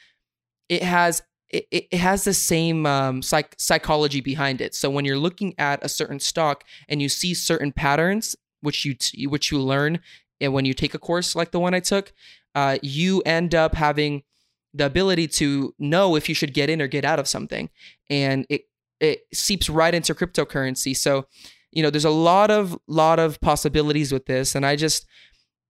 it 0.68 0.84
has 0.84 1.22
it, 1.48 1.66
it 1.72 1.94
has 1.94 2.26
the 2.26 2.34
same 2.34 2.86
um, 2.86 3.22
psych- 3.22 3.56
psychology 3.58 4.20
behind 4.20 4.60
it. 4.60 4.76
So 4.76 4.90
when 4.90 5.06
you're 5.06 5.18
looking 5.18 5.56
at 5.58 5.80
a 5.82 5.88
certain 5.88 6.20
stock 6.20 6.66
and 6.90 7.02
you 7.02 7.08
see 7.08 7.34
certain 7.34 7.72
patterns, 7.72 8.36
which 8.60 8.84
you 8.84 8.96
t- 8.96 9.28
which 9.28 9.50
you 9.50 9.62
learn 9.62 10.02
and 10.42 10.52
when 10.52 10.66
you 10.66 10.74
take 10.74 10.94
a 10.94 11.00
course 11.00 11.38
like 11.38 11.52
the 11.52 11.60
one 11.62 11.74
I 11.74 11.80
took, 11.80 12.12
uh, 12.54 12.80
you 12.82 13.22
end 13.22 13.56
up 13.56 13.76
having 13.76 14.24
the 14.74 14.86
ability 14.86 15.28
to 15.28 15.74
know 15.80 16.16
if 16.16 16.30
you 16.30 16.36
should 16.36 16.54
get 16.54 16.70
in 16.70 16.82
or 16.82 16.88
get 16.88 17.06
out 17.06 17.20
of 17.20 17.28
something. 17.28 17.70
And 18.10 18.46
it 18.50 18.64
it 19.00 19.22
seeps 19.34 19.70
right 19.70 19.94
into 19.94 20.14
cryptocurrency. 20.14 20.96
So 20.96 21.26
you 21.72 21.84
know 21.84 21.90
there's 21.90 22.06
a 22.06 22.10
lot 22.10 22.52
of 22.52 22.78
lot 22.88 23.20
of 23.20 23.40
possibilities 23.42 24.12
with 24.12 24.26
this. 24.26 24.56
And 24.56 24.66
i 24.66 24.76
just 24.76 25.06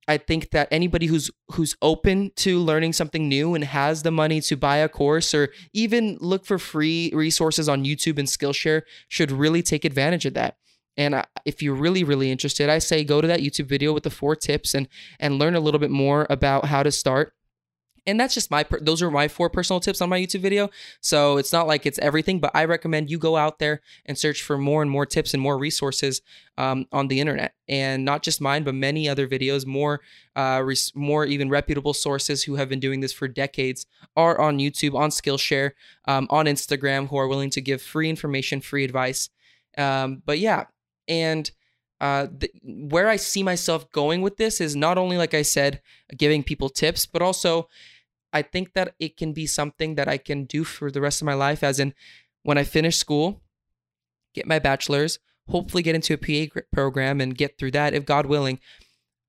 i 0.08 0.18
think 0.18 0.52
that 0.52 0.68
anybody 0.72 1.06
who's 1.06 1.30
who's 1.52 1.76
open 1.82 2.32
to 2.36 2.60
learning 2.60 2.94
something 2.94 3.28
new 3.28 3.54
and 3.54 3.64
has 3.64 4.04
the 4.04 4.12
money 4.12 4.42
to 4.42 4.56
buy 4.56 4.78
a 4.78 4.90
course 4.90 5.34
or 5.34 5.50
even 5.74 6.18
look 6.20 6.46
for 6.46 6.58
free 6.58 7.12
resources 7.14 7.70
on 7.70 7.86
youtube 7.86 8.18
and 8.18 8.28
skillshare 8.28 8.82
should 9.08 9.32
really 9.32 9.62
take 9.62 9.86
advantage 9.86 10.26
of 10.26 10.34
that. 10.34 10.58
And 10.98 11.24
if 11.46 11.62
you're 11.62 11.76
really 11.76 12.04
really 12.04 12.32
interested 12.32 12.70
i 12.70 12.80
say 12.80 13.04
go 13.04 13.22
to 13.22 13.28
that 13.28 13.40
youtube 13.40 13.68
video 13.68 13.94
with 13.94 14.04
the 14.04 14.10
four 14.10 14.36
tips 14.36 14.74
and 14.74 14.88
and 15.20 15.40
learn 15.40 15.56
a 15.56 15.60
little 15.62 15.80
bit 15.80 15.92
more 15.92 16.28
about 16.30 16.66
how 16.66 16.84
to 16.84 16.92
start 16.92 17.34
and 18.10 18.20
that's 18.20 18.34
just 18.34 18.52
my 18.52 18.66
those 18.82 19.02
are 19.02 19.12
my 19.12 19.28
four 19.28 19.50
personal 19.50 19.80
tips 19.80 20.02
on 20.02 20.10
my 20.10 20.20
youtube 20.20 20.42
video. 20.42 20.70
So 21.02 21.38
it's 21.38 21.54
not 21.54 21.68
like 21.68 21.86
it's 21.86 22.00
everything 22.00 22.40
but 22.40 22.52
i 22.54 22.66
recommend 22.66 23.10
you 23.10 23.18
go 23.18 23.38
out 23.38 23.60
there 23.60 23.82
and 24.06 24.18
search 24.18 24.42
for 24.42 24.58
more 24.58 24.82
and 24.82 24.92
more 24.92 25.06
tips 25.06 25.34
and 25.34 25.42
more 25.42 25.58
resources 25.58 26.22
um, 26.58 26.86
on 26.92 27.08
the 27.08 27.20
internet. 27.20 27.54
And 27.68 28.04
not 28.04 28.24
just 28.24 28.42
mine 28.42 28.64
but 28.64 28.76
many 28.76 29.08
other 29.08 29.28
videos 29.28 29.66
more 29.66 30.02
uh, 30.36 30.62
res- 30.64 30.92
more 30.96 31.26
even 31.26 31.50
reputable 31.50 31.94
sources 31.94 32.44
who 32.44 32.56
have 32.56 32.70
been 32.70 32.80
doing 32.80 33.00
this 33.00 33.14
for 33.14 33.28
decades 33.28 33.86
are 34.16 34.40
on 34.40 34.58
youtube 34.58 34.96
on 34.96 35.10
skillshare 35.10 35.72
um, 36.06 36.28
on 36.30 36.46
instagram 36.46 37.10
who 37.10 37.18
are 37.18 37.28
willing 37.28 37.50
to 37.52 37.62
give 37.62 37.82
free 37.82 38.10
information 38.10 38.62
free 38.62 38.84
advice. 38.84 39.30
Um, 39.78 40.24
but 40.26 40.40
yeah 40.40 40.66
and 41.08 41.52
uh, 42.02 42.28
where 42.64 43.10
I 43.10 43.18
see 43.18 43.44
myself 43.44 43.92
going 43.92 44.22
with 44.22 44.38
this 44.38 44.62
is 44.62 44.76
not 44.76 44.98
only, 44.98 45.18
like 45.18 45.34
I 45.34 45.42
said, 45.42 45.82
giving 46.16 46.44
people 46.44 46.70
tips, 46.70 47.06
but 47.06 47.22
also 47.22 47.68
I 48.32 48.42
think 48.42 48.74
that 48.74 48.96
it 49.00 49.18
can 49.18 49.34
be 49.34 49.46
something 49.48 49.96
that 49.96 50.08
I 50.08 50.18
can 50.18 50.46
do 50.46 50.64
for 50.64 50.92
the 50.92 51.02
rest 51.02 51.22
of 51.22 51.26
my 51.26 51.34
life, 51.34 51.64
as 51.64 51.80
in 51.80 51.94
when 52.44 52.58
I 52.58 52.64
finish 52.64 52.98
school, 52.98 53.42
get 54.34 54.48
my 54.48 54.60
bachelor's, 54.60 55.20
hopefully 55.48 55.84
get 55.84 55.96
into 55.96 56.14
a 56.14 56.48
PA 56.50 56.62
program 56.72 57.20
and 57.20 57.38
get 57.38 57.58
through 57.58 57.72
that, 57.72 57.94
if 57.94 58.06
God 58.06 58.26
willing. 58.26 58.60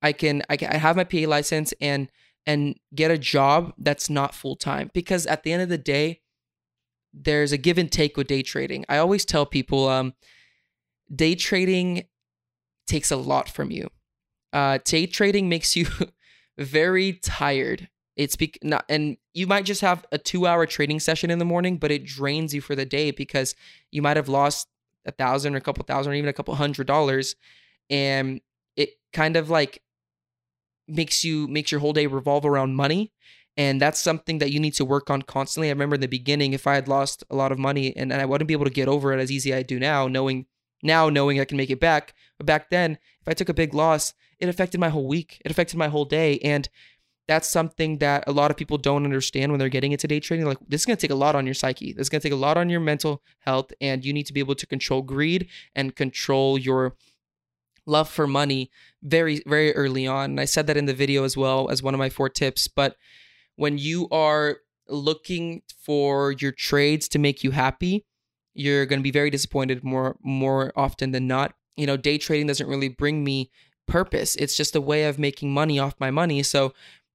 I 0.02 0.12
can 0.12 0.42
I, 0.48 0.56
can, 0.56 0.70
I 0.72 0.76
have 0.76 0.96
my 0.96 1.04
PA 1.04 1.28
license 1.28 1.74
and 1.80 2.10
and 2.46 2.78
get 2.94 3.10
a 3.10 3.18
job 3.18 3.74
that's 3.78 4.08
not 4.08 4.34
full 4.34 4.56
time 4.56 4.90
because 4.94 5.26
at 5.26 5.42
the 5.42 5.52
end 5.52 5.62
of 5.62 5.68
the 5.68 5.78
day, 5.78 6.20
there's 7.12 7.52
a 7.52 7.58
give 7.58 7.78
and 7.78 7.90
take 7.90 8.16
with 8.16 8.28
day 8.28 8.42
trading. 8.42 8.84
I 8.88 8.98
always 8.98 9.24
tell 9.24 9.44
people, 9.44 9.88
um, 9.88 10.14
day 11.14 11.34
trading 11.34 12.04
takes 12.86 13.10
a 13.10 13.16
lot 13.16 13.48
from 13.48 13.70
you. 13.70 13.90
Uh, 14.52 14.78
day 14.84 15.06
trading 15.06 15.48
makes 15.48 15.76
you 15.76 15.86
very 16.58 17.12
tired. 17.14 17.88
It's 18.20 18.36
be- 18.36 18.54
not, 18.62 18.84
and 18.88 19.16
you 19.32 19.46
might 19.46 19.64
just 19.64 19.80
have 19.80 20.04
a 20.12 20.18
two 20.18 20.46
hour 20.46 20.66
trading 20.66 21.00
session 21.00 21.30
in 21.30 21.38
the 21.38 21.44
morning, 21.44 21.78
but 21.78 21.90
it 21.90 22.04
drains 22.04 22.54
you 22.54 22.60
for 22.60 22.74
the 22.74 22.84
day 22.84 23.10
because 23.10 23.54
you 23.90 24.02
might 24.02 24.16
have 24.16 24.28
lost 24.28 24.68
a 25.06 25.10
thousand 25.10 25.54
or 25.54 25.58
a 25.58 25.60
couple 25.62 25.84
thousand 25.84 26.12
or 26.12 26.16
even 26.16 26.28
a 26.28 26.32
couple 26.32 26.54
hundred 26.54 26.86
dollars. 26.86 27.34
And 27.88 28.40
it 28.76 28.90
kind 29.12 29.36
of 29.36 29.48
like 29.48 29.82
makes 30.86 31.24
you 31.24 31.48
makes 31.48 31.70
your 31.70 31.80
whole 31.80 31.92
day 31.92 32.06
revolve 32.06 32.44
around 32.44 32.74
money 32.74 33.12
and 33.56 33.80
that's 33.80 34.00
something 34.00 34.38
that 34.38 34.50
you 34.50 34.58
need 34.58 34.74
to 34.74 34.84
work 34.84 35.08
on 35.08 35.22
constantly 35.22 35.68
i 35.68 35.70
remember 35.70 35.94
in 35.94 36.00
the 36.00 36.08
beginning 36.08 36.52
if 36.52 36.66
i 36.66 36.74
had 36.74 36.88
lost 36.88 37.22
a 37.30 37.36
lot 37.36 37.52
of 37.52 37.60
money 37.60 37.96
and, 37.96 38.12
and 38.12 38.20
i 38.20 38.24
wouldn't 38.24 38.48
be 38.48 38.54
able 38.54 38.64
to 38.64 38.72
get 38.72 38.88
over 38.88 39.12
it 39.12 39.20
as 39.20 39.30
easy 39.30 39.52
as 39.52 39.60
i 39.60 39.62
do 39.62 39.78
now 39.78 40.08
knowing 40.08 40.46
now 40.82 41.08
knowing 41.08 41.40
I 41.40 41.44
can 41.44 41.56
make 41.56 41.70
it 41.70 41.80
back. 41.80 42.14
But 42.38 42.46
back 42.46 42.70
then, 42.70 42.98
if 43.20 43.28
I 43.28 43.32
took 43.32 43.48
a 43.48 43.54
big 43.54 43.74
loss, 43.74 44.14
it 44.38 44.48
affected 44.48 44.80
my 44.80 44.88
whole 44.88 45.06
week. 45.06 45.40
It 45.44 45.50
affected 45.50 45.76
my 45.76 45.88
whole 45.88 46.04
day. 46.04 46.38
And 46.40 46.68
that's 47.30 47.48
something 47.48 47.98
that 47.98 48.24
a 48.26 48.32
lot 48.32 48.50
of 48.50 48.56
people 48.56 48.76
don't 48.76 49.04
understand 49.04 49.52
when 49.52 49.60
they're 49.60 49.68
getting 49.68 49.92
into 49.92 50.08
day 50.08 50.18
trading. 50.18 50.46
Like, 50.46 50.58
this 50.66 50.80
is 50.80 50.84
going 50.84 50.96
to 50.96 51.00
take 51.00 51.12
a 51.12 51.14
lot 51.14 51.36
on 51.36 51.46
your 51.46 51.54
psyche. 51.54 51.92
This 51.92 52.06
is 52.06 52.08
going 52.08 52.20
to 52.20 52.28
take 52.28 52.32
a 52.32 52.36
lot 52.36 52.56
on 52.56 52.68
your 52.68 52.80
mental 52.80 53.22
health. 53.38 53.72
And 53.80 54.04
you 54.04 54.12
need 54.12 54.26
to 54.26 54.32
be 54.32 54.40
able 54.40 54.56
to 54.56 54.66
control 54.66 55.00
greed 55.00 55.46
and 55.76 55.94
control 55.94 56.58
your 56.58 56.96
love 57.86 58.08
for 58.08 58.26
money 58.26 58.68
very, 59.00 59.44
very 59.46 59.72
early 59.76 60.08
on. 60.08 60.30
And 60.30 60.40
I 60.40 60.44
said 60.44 60.66
that 60.66 60.76
in 60.76 60.86
the 60.86 60.92
video 60.92 61.22
as 61.22 61.36
well 61.36 61.70
as 61.70 61.84
one 61.84 61.94
of 61.94 61.98
my 61.98 62.10
four 62.10 62.28
tips. 62.28 62.66
But 62.66 62.96
when 63.54 63.78
you 63.78 64.08
are 64.10 64.56
looking 64.88 65.62
for 65.84 66.32
your 66.32 66.50
trades 66.50 67.06
to 67.10 67.20
make 67.20 67.44
you 67.44 67.52
happy, 67.52 68.06
you're 68.54 68.86
going 68.86 68.98
to 68.98 69.04
be 69.04 69.12
very 69.12 69.30
disappointed 69.30 69.84
more 69.84 70.16
more 70.20 70.72
often 70.74 71.12
than 71.12 71.28
not. 71.28 71.54
You 71.76 71.86
know, 71.86 71.96
day 71.96 72.18
trading 72.18 72.48
doesn't 72.48 72.66
really 72.66 72.88
bring 72.88 73.22
me 73.22 73.52
purpose. 73.90 74.36
It's 74.36 74.56
just 74.56 74.76
a 74.76 74.80
way 74.80 75.04
of 75.04 75.18
making 75.18 75.52
money 75.52 75.78
off 75.78 75.94
my 75.98 76.10
money. 76.10 76.42
So 76.42 76.72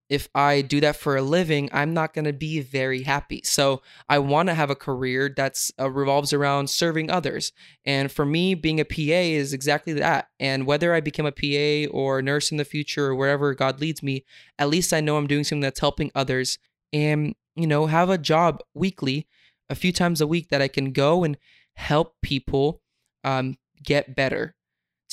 if 0.09 0.29
I 0.35 0.61
do 0.61 0.79
that 0.81 0.95
for 0.95 1.17
a 1.17 1.21
living, 1.21 1.69
I'm 1.73 1.93
not 1.93 2.13
going 2.13 2.25
to 2.25 2.33
be 2.33 2.61
very 2.61 3.03
happy. 3.03 3.41
So 3.43 3.81
I 4.07 4.19
want 4.19 4.49
to 4.49 4.53
have 4.53 4.69
a 4.69 4.75
career 4.75 5.33
that's 5.35 5.71
uh, 5.79 5.89
revolves 5.89 6.31
around 6.31 6.69
serving 6.69 7.09
others. 7.09 7.51
And 7.85 8.11
for 8.11 8.25
me, 8.25 8.53
being 8.53 8.79
a 8.79 8.85
PA 8.85 8.95
is 8.97 9.51
exactly 9.51 9.93
that. 9.93 10.27
And 10.39 10.67
whether 10.67 10.93
I 10.93 11.01
become 11.01 11.25
a 11.25 11.31
PA 11.31 11.91
or 11.91 12.19
a 12.19 12.23
nurse 12.23 12.51
in 12.51 12.57
the 12.57 12.65
future 12.65 13.07
or 13.07 13.15
wherever 13.15 13.53
God 13.55 13.81
leads 13.81 14.03
me, 14.03 14.25
at 14.59 14.69
least 14.69 14.93
I 14.93 15.01
know 15.01 15.17
I'm 15.17 15.27
doing 15.27 15.43
something 15.43 15.61
that's 15.61 15.79
helping 15.79 16.11
others 16.13 16.59
and, 16.93 17.33
you 17.55 17.65
know, 17.65 17.87
have 17.87 18.09
a 18.09 18.17
job 18.17 18.61
weekly 18.75 19.27
a 19.69 19.75
few 19.75 19.91
times 19.91 20.21
a 20.21 20.27
week 20.27 20.49
that 20.49 20.61
I 20.61 20.67
can 20.67 20.91
go 20.91 21.23
and 21.23 21.37
help 21.73 22.15
people 22.21 22.81
um, 23.23 23.57
get 23.83 24.15
better. 24.15 24.55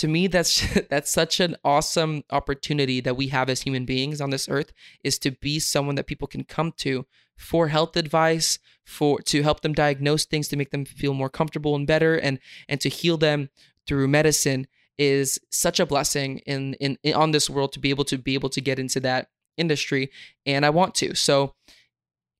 To 0.02 0.08
me, 0.08 0.26
that's 0.26 0.66
that's 0.90 1.12
such 1.12 1.38
an 1.38 1.54
awesome 1.64 2.24
opportunity 2.30 3.00
that 3.00 3.16
we 3.16 3.28
have 3.28 3.48
as 3.48 3.62
human 3.62 3.84
beings 3.84 4.20
on 4.20 4.30
this 4.30 4.48
earth 4.48 4.72
is 5.04 5.16
to 5.20 5.30
be 5.30 5.60
someone 5.60 5.94
that 5.94 6.08
people 6.08 6.26
can 6.26 6.42
come 6.42 6.72
to 6.78 7.06
for 7.36 7.68
health 7.68 7.96
advice, 7.96 8.58
for 8.84 9.20
to 9.20 9.44
help 9.44 9.60
them 9.60 9.72
diagnose 9.72 10.24
things, 10.24 10.48
to 10.48 10.56
make 10.56 10.72
them 10.72 10.84
feel 10.84 11.14
more 11.14 11.30
comfortable 11.30 11.76
and 11.76 11.86
better, 11.86 12.16
and 12.16 12.40
and 12.68 12.80
to 12.80 12.88
heal 12.88 13.16
them 13.16 13.48
through 13.86 14.08
medicine 14.08 14.66
is 14.98 15.38
such 15.50 15.78
a 15.78 15.86
blessing 15.86 16.38
in, 16.46 16.74
in, 16.74 16.98
in 17.04 17.14
on 17.14 17.30
this 17.30 17.48
world 17.48 17.72
to 17.74 17.78
be 17.78 17.90
able 17.90 18.04
to 18.06 18.18
be 18.18 18.34
able 18.34 18.48
to 18.48 18.60
get 18.60 18.80
into 18.80 18.98
that 18.98 19.28
industry, 19.56 20.10
and 20.44 20.66
I 20.66 20.70
want 20.70 20.96
to. 20.96 21.14
So 21.14 21.54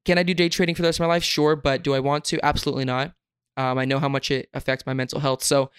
can 0.05 0.19
I 0.19 0.25
do 0.25 0.35
day 0.35 0.49
trading 0.49 0.75
for 0.75 0.83
the 0.83 0.89
rest 0.89 0.99
of 0.99 1.05
my 1.05 1.15
life? 1.15 1.23
Sure, 1.23 1.55
but 1.55 1.85
do 1.85 1.95
I 1.95 2.01
want 2.01 2.25
to? 2.25 2.45
Absolutely 2.45 2.87
not. 2.87 3.15
Um, 3.57 3.79
I 3.79 3.85
know 3.85 4.01
how 4.01 4.09
much 4.09 4.33
it 4.33 4.49
affects 4.53 4.85
my 4.85 4.95
mental 4.95 5.21
health. 5.21 5.45
So, 5.45 5.71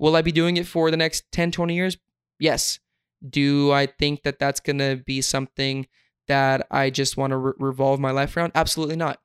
will 0.00 0.16
I 0.16 0.22
be 0.22 0.32
doing 0.32 0.56
it 0.56 0.66
for 0.66 0.90
the 0.90 0.96
next 0.96 1.30
10, 1.30 1.52
20 1.52 1.74
years? 1.74 1.96
Yes. 2.40 2.80
Do 3.28 3.70
I 3.70 3.86
think 3.86 4.22
that 4.22 4.38
that's 4.38 4.58
going 4.58 4.78
to 4.78 4.96
be 5.04 5.20
something 5.20 5.86
that 6.26 6.66
I 6.70 6.90
just 6.90 7.16
want 7.16 7.32
to 7.32 7.36
re- 7.36 7.52
revolve 7.58 8.00
my 8.00 8.10
life 8.10 8.36
around? 8.36 8.52
Absolutely 8.54 8.96
not. 8.96 9.20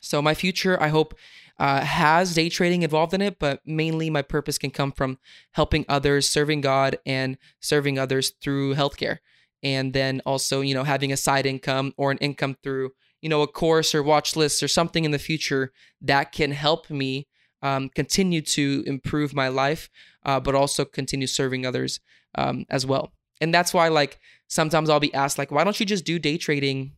So 0.00 0.22
my 0.22 0.34
future, 0.34 0.80
I 0.80 0.88
hope, 0.88 1.14
uh, 1.58 1.80
has 1.80 2.34
day 2.34 2.48
trading 2.48 2.82
involved 2.82 3.14
in 3.14 3.20
it, 3.20 3.38
but 3.40 3.60
mainly 3.66 4.08
my 4.08 4.22
purpose 4.22 4.58
can 4.58 4.70
come 4.70 4.92
from 4.92 5.18
helping 5.52 5.84
others, 5.88 6.28
serving 6.28 6.60
God, 6.60 6.98
and 7.04 7.36
serving 7.60 7.98
others 7.98 8.32
through 8.40 8.74
healthcare. 8.74 9.18
And 9.62 9.92
then 9.92 10.22
also, 10.24 10.60
you 10.60 10.74
know, 10.74 10.84
having 10.84 11.12
a 11.12 11.16
side 11.16 11.46
income 11.46 11.94
or 11.96 12.12
an 12.12 12.18
income 12.18 12.56
through, 12.62 12.90
you 13.20 13.28
know, 13.28 13.42
a 13.42 13.48
course 13.48 13.94
or 13.94 14.02
watch 14.02 14.36
list 14.36 14.62
or 14.62 14.68
something 14.68 15.04
in 15.04 15.10
the 15.10 15.18
future 15.18 15.72
that 16.02 16.30
can 16.30 16.52
help 16.52 16.90
me 16.90 17.26
um, 17.62 17.88
continue 17.88 18.42
to 18.42 18.84
improve 18.86 19.34
my 19.34 19.48
life, 19.48 19.88
uh, 20.24 20.40
but 20.40 20.54
also 20.54 20.84
continue 20.84 21.26
serving 21.26 21.66
others 21.66 22.00
um, 22.34 22.64
as 22.68 22.84
well. 22.86 23.12
And 23.40 23.52
that's 23.52 23.74
why, 23.74 23.88
like, 23.88 24.18
sometimes 24.48 24.88
I'll 24.88 25.00
be 25.00 25.14
asked, 25.14 25.38
like, 25.38 25.50
why 25.50 25.64
don't 25.64 25.78
you 25.78 25.86
just 25.86 26.04
do 26.04 26.18
day 26.18 26.38
trading 26.38 26.92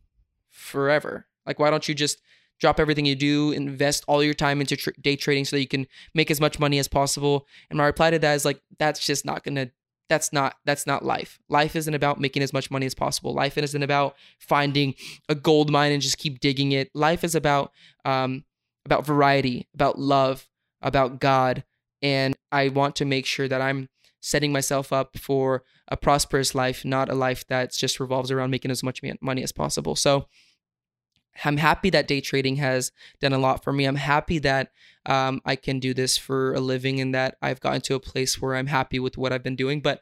forever? 0.49 1.27
Like, 1.45 1.59
why 1.59 1.69
don't 1.69 1.87
you 1.87 1.95
just 1.95 2.21
drop 2.59 2.79
everything 2.79 3.05
you 3.05 3.15
do, 3.15 3.51
invest 3.51 4.03
all 4.07 4.23
your 4.23 4.33
time 4.33 4.61
into 4.61 4.75
day 5.01 5.15
trading 5.15 5.45
so 5.45 5.55
that 5.55 5.61
you 5.61 5.67
can 5.67 5.87
make 6.13 6.29
as 6.31 6.41
much 6.41 6.59
money 6.59 6.79
as 6.79 6.87
possible? 6.87 7.45
And 7.69 7.77
my 7.77 7.85
reply 7.85 8.11
to 8.11 8.19
that 8.19 8.35
is 8.35 8.45
like, 8.45 8.61
that's 8.77 9.05
just 9.05 9.25
not 9.25 9.43
gonna. 9.43 9.71
That's 10.07 10.33
not 10.33 10.55
that's 10.65 10.87
not 10.87 11.05
life. 11.05 11.37
Life 11.49 11.75
isn't 11.75 11.93
about 11.93 12.19
making 12.19 12.41
as 12.41 12.51
much 12.51 12.71
money 12.71 12.87
as 12.87 12.95
possible. 12.95 13.31
Life 13.31 13.59
isn't 13.59 13.83
about 13.83 14.15
finding 14.39 14.95
a 15.29 15.35
gold 15.35 15.69
mine 15.69 15.91
and 15.91 16.01
just 16.01 16.17
keep 16.17 16.39
digging 16.39 16.71
it. 16.71 16.89
Life 16.95 17.23
is 17.23 17.35
about 17.35 17.71
um, 18.05 18.43
about 18.85 19.05
variety, 19.05 19.67
about 19.73 19.99
love, 19.99 20.47
about 20.81 21.19
God, 21.19 21.63
and 22.01 22.35
I 22.51 22.69
want 22.69 22.95
to 22.97 23.05
make 23.05 23.25
sure 23.25 23.47
that 23.47 23.61
I'm 23.61 23.89
setting 24.21 24.51
myself 24.51 24.91
up 24.91 25.17
for 25.17 25.63
a 25.87 25.97
prosperous 25.97 26.53
life, 26.53 26.83
not 26.85 27.09
a 27.09 27.15
life 27.15 27.47
that 27.47 27.73
just 27.73 27.99
revolves 27.99 28.31
around 28.31 28.51
making 28.51 28.71
as 28.71 28.83
much 28.83 29.01
money 29.21 29.43
as 29.43 29.51
possible. 29.51 29.95
So 29.95 30.27
I'm 31.43 31.57
happy 31.57 31.89
that 31.91 32.07
day 32.07 32.21
trading 32.21 32.57
has 32.57 32.91
done 33.21 33.33
a 33.33 33.37
lot 33.37 33.63
for 33.63 33.71
me. 33.71 33.85
I'm 33.85 33.95
happy 33.95 34.39
that 34.39 34.71
um, 35.05 35.41
I 35.45 35.55
can 35.55 35.79
do 35.79 35.93
this 35.93 36.17
for 36.17 36.53
a 36.53 36.59
living 36.59 36.99
and 36.99 37.15
that 37.15 37.37
I've 37.41 37.61
gotten 37.61 37.81
to 37.81 37.95
a 37.95 37.99
place 37.99 38.41
where 38.41 38.55
I'm 38.55 38.67
happy 38.67 38.99
with 38.99 39.17
what 39.17 39.31
I've 39.31 39.43
been 39.43 39.55
doing. 39.55 39.81
But 39.81 40.01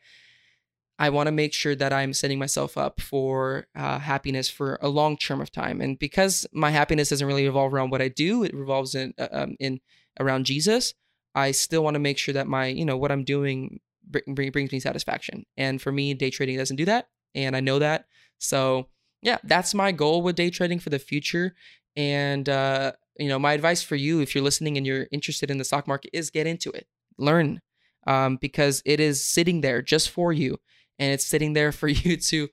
I 1.00 1.10
want 1.10 1.28
to 1.28 1.32
make 1.32 1.54
sure 1.54 1.76
that 1.76 1.94
I'm 1.94 2.14
setting 2.14 2.40
myself 2.40 2.78
up 2.78 3.00
for 3.00 3.68
uh, 3.76 4.00
happiness 4.00 4.50
for 4.50 4.80
a 4.82 4.90
long 4.90 5.16
term 5.18 5.42
of 5.42 5.52
time. 5.52 5.80
And 5.80 5.98
because 5.98 6.48
my 6.52 6.72
happiness 6.72 7.10
doesn't 7.10 7.28
really 7.28 7.46
revolve 7.46 7.74
around 7.74 7.92
what 7.92 8.02
I 8.02 8.08
do, 8.08 8.44
it 8.44 8.54
revolves 8.54 8.96
in 8.96 9.14
uh, 9.20 9.28
um, 9.32 9.56
in 9.60 9.80
around 10.20 10.46
Jesus. 10.46 10.94
I 11.36 11.52
still 11.52 11.84
want 11.84 11.94
to 11.96 12.00
make 12.00 12.18
sure 12.18 12.34
that 12.34 12.48
my 12.48 12.68
you 12.68 12.86
know 12.86 12.98
what 12.98 13.12
I'm 13.12 13.24
doing 13.24 13.80
bring, 14.10 14.52
brings 14.52 14.72
me 14.72 14.80
satisfaction. 14.80 15.46
And 15.56 15.82
for 15.82 15.92
me, 15.92 16.14
day 16.14 16.32
trading 16.32 16.58
doesn't 16.58 16.78
do 16.78 16.86
that, 16.86 17.10
and 17.36 17.56
I 17.56 17.60
know 17.60 17.80
that. 17.80 18.06
So 18.40 18.88
yeah, 19.22 19.38
that's 19.44 19.74
my 19.74 19.92
goal 19.92 20.22
with 20.22 20.36
day 20.36 20.50
trading 20.50 20.80
for 20.80 20.90
the 20.90 21.00
future. 21.00 21.54
And 21.96 22.48
uh, 22.50 22.94
you 23.20 23.28
know, 23.28 23.40
my 23.40 23.54
advice 23.54 23.84
for 23.84 23.96
you, 23.96 24.20
if 24.20 24.34
you're 24.34 24.44
listening 24.44 24.78
and 24.78 24.86
you're 24.86 25.08
interested 25.12 25.52
in 25.52 25.58
the 25.58 25.66
stock 25.66 25.88
market, 25.88 26.12
is 26.14 26.30
get 26.30 26.48
into 26.48 26.72
it, 26.72 26.88
learn, 27.18 27.62
um, 28.08 28.38
because 28.38 28.82
it 28.86 29.00
is 29.00 29.24
sitting 29.24 29.62
there 29.62 29.82
just 29.82 30.10
for 30.10 30.32
you, 30.34 30.58
and 31.00 31.12
it's 31.12 31.26
sitting 31.26 31.54
there 31.54 31.72
for 31.72 31.88
you 31.88 32.18
to, 32.18 32.48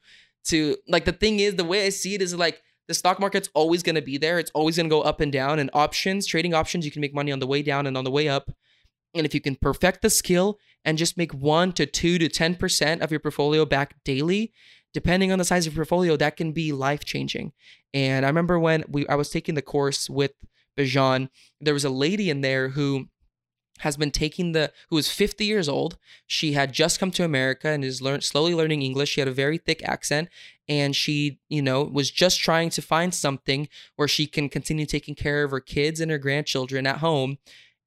to 0.44 0.76
like 0.88 1.04
the 1.04 1.12
thing 1.12 1.40
is 1.40 1.56
the 1.56 1.64
way 1.64 1.86
I 1.86 1.88
see 1.88 2.14
it 2.14 2.22
is 2.22 2.34
like 2.34 2.60
the 2.88 2.94
stock 2.94 3.18
market's 3.18 3.48
always 3.54 3.82
going 3.82 3.94
to 3.94 4.02
be 4.02 4.18
there. 4.18 4.38
It's 4.38 4.50
always 4.54 4.76
going 4.76 4.88
to 4.88 4.94
go 4.94 5.02
up 5.02 5.20
and 5.20 5.32
down. 5.32 5.58
And 5.58 5.70
options, 5.72 6.26
trading 6.26 6.54
options, 6.54 6.84
you 6.84 6.90
can 6.90 7.00
make 7.00 7.14
money 7.14 7.32
on 7.32 7.38
the 7.38 7.46
way 7.46 7.62
down 7.62 7.86
and 7.86 7.96
on 7.96 8.04
the 8.04 8.10
way 8.10 8.28
up. 8.28 8.50
And 9.14 9.24
if 9.24 9.34
you 9.34 9.40
can 9.40 9.56
perfect 9.56 10.02
the 10.02 10.10
skill 10.10 10.58
and 10.84 10.98
just 10.98 11.16
make 11.16 11.32
one 11.32 11.72
to 11.72 11.86
two 11.86 12.18
to 12.18 12.28
10% 12.28 13.00
of 13.00 13.10
your 13.10 13.20
portfolio 13.20 13.64
back 13.64 13.94
daily, 14.04 14.52
depending 14.92 15.32
on 15.32 15.38
the 15.38 15.44
size 15.44 15.66
of 15.66 15.74
your 15.74 15.84
portfolio, 15.84 16.16
that 16.16 16.36
can 16.36 16.52
be 16.52 16.72
life 16.72 17.04
changing. 17.04 17.52
And 17.94 18.26
I 18.26 18.28
remember 18.28 18.58
when 18.58 18.84
we 18.88 19.06
I 19.08 19.14
was 19.14 19.30
taking 19.30 19.54
the 19.54 19.62
course 19.62 20.10
with 20.10 20.32
Bijan, 20.76 21.28
there 21.60 21.74
was 21.74 21.84
a 21.84 21.90
lady 21.90 22.28
in 22.28 22.40
there 22.40 22.70
who 22.70 23.06
has 23.80 23.96
been 23.96 24.10
taking 24.10 24.52
the 24.52 24.72
who 24.90 24.98
is 24.98 25.10
50 25.10 25.44
years 25.44 25.68
old. 25.68 25.98
She 26.26 26.52
had 26.52 26.72
just 26.72 27.00
come 27.00 27.10
to 27.12 27.24
America 27.24 27.68
and 27.68 27.84
is 27.84 28.00
learn, 28.00 28.20
slowly 28.20 28.54
learning 28.54 28.82
English. 28.82 29.10
She 29.10 29.20
had 29.20 29.28
a 29.28 29.32
very 29.32 29.58
thick 29.58 29.82
accent 29.84 30.28
and 30.68 30.94
she, 30.94 31.40
you 31.48 31.62
know, 31.62 31.82
was 31.82 32.10
just 32.10 32.40
trying 32.40 32.70
to 32.70 32.82
find 32.82 33.14
something 33.14 33.68
where 33.96 34.08
she 34.08 34.26
can 34.26 34.48
continue 34.48 34.86
taking 34.86 35.14
care 35.14 35.42
of 35.44 35.50
her 35.50 35.60
kids 35.60 36.00
and 36.00 36.10
her 36.10 36.18
grandchildren 36.18 36.86
at 36.86 36.98
home 36.98 37.38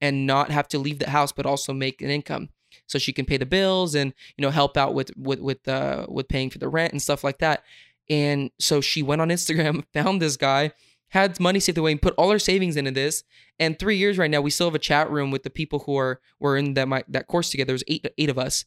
and 0.02 0.28
not 0.28 0.52
have 0.52 0.68
to 0.68 0.78
leave 0.78 1.00
the 1.00 1.10
house 1.10 1.32
but 1.32 1.46
also 1.46 1.74
make 1.74 2.02
an 2.02 2.10
income 2.10 2.50
so 2.86 3.00
she 3.00 3.14
can 3.14 3.26
pay 3.26 3.38
the 3.38 3.46
bills 3.46 3.96
and 3.96 4.14
you 4.38 4.42
know 4.42 4.50
help 4.50 4.78
out 4.78 4.94
with 4.94 5.12
with 5.18 5.40
with 5.40 5.68
uh 5.68 6.06
with 6.10 6.28
paying 6.28 6.50
for 6.50 6.60
the 6.60 6.70
rent 6.70 6.94
and 6.94 7.02
stuff 7.02 7.24
like 7.24 7.40
that. 7.40 7.64
And 8.10 8.52
so 8.60 8.80
she 8.80 9.04
went 9.04 9.22
on 9.22 9.30
Instagram, 9.30 9.84
found 9.94 10.22
this 10.22 10.38
guy, 10.38 10.72
had 11.10 11.40
money 11.40 11.60
saved 11.60 11.78
away, 11.78 11.92
and 11.92 12.02
put 12.02 12.14
all 12.18 12.32
her 12.32 12.40
savings 12.40 12.78
into 12.78 12.92
this. 12.92 13.24
And 13.60 13.78
three 13.78 13.98
years 13.98 14.18
right 14.18 14.30
now, 14.30 14.42
we 14.42 14.50
still 14.50 14.68
have 14.68 14.76
a 14.76 14.80
chat 14.80 15.10
room 15.10 15.32
with 15.32 15.44
the 15.44 15.50
people 15.50 15.80
who 15.80 15.98
are 15.98 16.20
were 16.40 16.58
in 16.58 16.74
that 16.76 16.88
my, 16.88 17.04
that 17.08 17.28
course 17.28 17.50
together. 17.50 17.68
There's 17.68 17.84
eight 17.88 18.08
eight 18.18 18.30
of 18.30 18.38
us. 18.38 18.66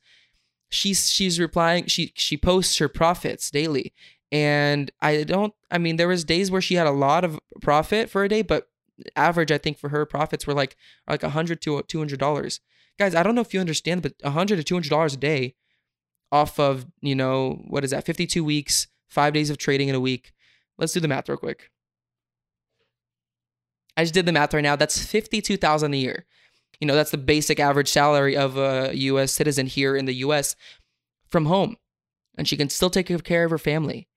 She's 0.68 1.08
she's 1.10 1.40
replying. 1.40 1.86
She 1.86 2.12
she 2.14 2.36
posts 2.36 2.78
her 2.78 2.88
profits 2.88 3.50
daily, 3.50 3.92
and 4.30 4.90
I 5.00 5.24
don't. 5.24 5.54
I 5.70 5.78
mean, 5.78 5.96
there 5.96 6.08
was 6.08 6.24
days 6.24 6.50
where 6.50 6.62
she 6.62 6.74
had 6.74 6.86
a 6.86 6.92
lot 6.92 7.24
of 7.24 7.38
profit 7.60 8.10
for 8.10 8.24
a 8.24 8.28
day, 8.28 8.42
but 8.42 8.68
average 9.16 9.50
I 9.50 9.58
think 9.58 9.78
for 9.78 9.88
her 9.88 10.04
profits 10.04 10.46
were 10.46 10.54
like 10.54 10.76
like 11.08 11.22
a 11.22 11.30
hundred 11.30 11.62
to 11.62 11.82
two 11.82 11.98
hundred 11.98 12.20
dollars 12.20 12.60
guys, 13.00 13.14
I 13.14 13.22
don't 13.22 13.34
know 13.34 13.40
if 13.40 13.54
you 13.54 13.60
understand, 13.60 14.02
but 14.02 14.12
a 14.22 14.30
hundred 14.30 14.56
to 14.56 14.62
two 14.62 14.76
hundred 14.76 14.90
dollars 14.90 15.14
a 15.14 15.16
day 15.16 15.56
off 16.30 16.60
of 16.60 16.86
you 17.00 17.16
know 17.16 17.64
what 17.66 17.82
is 17.82 17.90
that? 17.90 18.04
Fifty 18.04 18.26
two 18.26 18.44
weeks, 18.44 18.86
five 19.08 19.32
days 19.32 19.50
of 19.50 19.58
trading 19.58 19.88
in 19.88 19.96
a 19.96 20.00
week. 20.00 20.32
Let's 20.78 20.92
do 20.92 21.00
the 21.00 21.08
math 21.08 21.28
real 21.28 21.38
quick. 21.38 21.70
I 23.96 24.04
just 24.04 24.14
did 24.14 24.26
the 24.26 24.32
math 24.32 24.54
right 24.54 24.62
now. 24.62 24.76
That's 24.76 25.04
fifty 25.04 25.40
two 25.40 25.56
thousand 25.56 25.94
a 25.94 25.98
year. 25.98 26.26
You 26.80 26.86
know 26.86 26.94
that's 26.94 27.10
the 27.10 27.18
basic 27.18 27.60
average 27.60 27.88
salary 27.88 28.36
of 28.36 28.56
a 28.56 28.92
U.S. 28.94 29.32
citizen 29.32 29.66
here 29.66 29.96
in 29.96 30.06
the 30.06 30.14
U.S. 30.14 30.56
from 31.28 31.46
home, 31.46 31.76
and 32.38 32.48
she 32.48 32.56
can 32.56 32.70
still 32.70 32.90
take 32.90 33.06
care 33.24 33.44
of 33.44 33.50
her 33.50 33.58
family. 33.58 34.08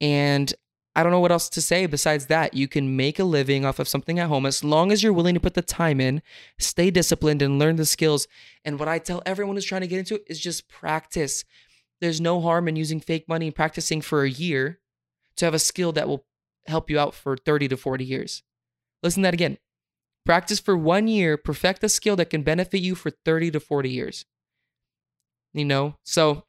And 0.00 0.52
I 0.94 1.02
don't 1.02 1.12
know 1.12 1.20
what 1.20 1.32
else 1.32 1.48
to 1.50 1.62
say 1.62 1.86
besides 1.86 2.26
that. 2.26 2.54
You 2.54 2.66
can 2.66 2.96
make 2.96 3.18
a 3.18 3.24
living 3.24 3.64
off 3.64 3.78
of 3.78 3.88
something 3.88 4.18
at 4.18 4.28
home 4.28 4.44
as 4.44 4.64
long 4.64 4.90
as 4.90 5.02
you're 5.02 5.12
willing 5.12 5.34
to 5.34 5.40
put 5.40 5.54
the 5.54 5.62
time 5.62 6.00
in, 6.00 6.20
stay 6.58 6.90
disciplined, 6.90 7.42
and 7.42 7.58
learn 7.58 7.76
the 7.76 7.86
skills. 7.86 8.26
And 8.64 8.78
what 8.78 8.88
I 8.88 8.98
tell 8.98 9.22
everyone 9.24 9.56
who's 9.56 9.64
trying 9.64 9.82
to 9.82 9.86
get 9.86 10.00
into 10.00 10.16
it 10.16 10.24
is 10.26 10.40
just 10.40 10.68
practice. 10.68 11.44
There's 12.00 12.20
no 12.20 12.40
harm 12.40 12.66
in 12.66 12.76
using 12.76 13.00
fake 13.00 13.28
money 13.28 13.46
and 13.46 13.54
practicing 13.54 14.00
for 14.00 14.24
a 14.24 14.30
year 14.30 14.80
to 15.36 15.44
have 15.44 15.54
a 15.54 15.60
skill 15.60 15.92
that 15.92 16.08
will 16.08 16.26
help 16.66 16.90
you 16.90 16.98
out 16.98 17.14
for 17.14 17.36
30 17.36 17.68
to 17.68 17.76
40 17.76 18.04
years. 18.04 18.42
Listen 19.02 19.22
to 19.22 19.26
that 19.28 19.34
again. 19.34 19.58
Practice 20.26 20.60
for 20.60 20.76
one 20.76 21.08
year, 21.08 21.36
perfect 21.36 21.82
a 21.82 21.88
skill 21.88 22.16
that 22.16 22.30
can 22.30 22.42
benefit 22.42 22.80
you 22.80 22.94
for 22.94 23.10
30 23.10 23.52
to 23.52 23.60
40 23.60 23.90
years. 23.90 24.26
You 25.52 25.64
know, 25.64 25.96
so 26.04 26.44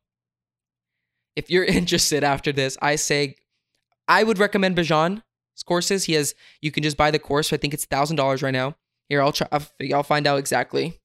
if 1.36 1.50
you're 1.50 1.64
interested 1.80 2.24
after 2.24 2.52
this, 2.52 2.78
I 2.82 2.96
say 2.96 3.36
I 4.08 4.24
would 4.24 4.40
recommend 4.40 4.76
Bijan's 4.76 5.22
courses. 5.66 6.06
He 6.06 6.14
has 6.14 6.36
you 6.62 6.72
can 6.72 6.84
just 6.84 6.98
buy 6.98 7.12
the 7.12 7.20
course. 7.20 7.54
I 7.54 7.58
think 7.58 7.74
it's 7.74 7.86
thousand 7.86 8.18
dollars 8.18 8.44
right 8.44 8.52
now. 8.52 8.76
Here, 9.10 9.22
I'll 9.22 9.32
try. 9.32 9.48
I'll 9.94 10.04
find 10.04 10.28
out 10.28 10.40
exactly. 10.40 11.00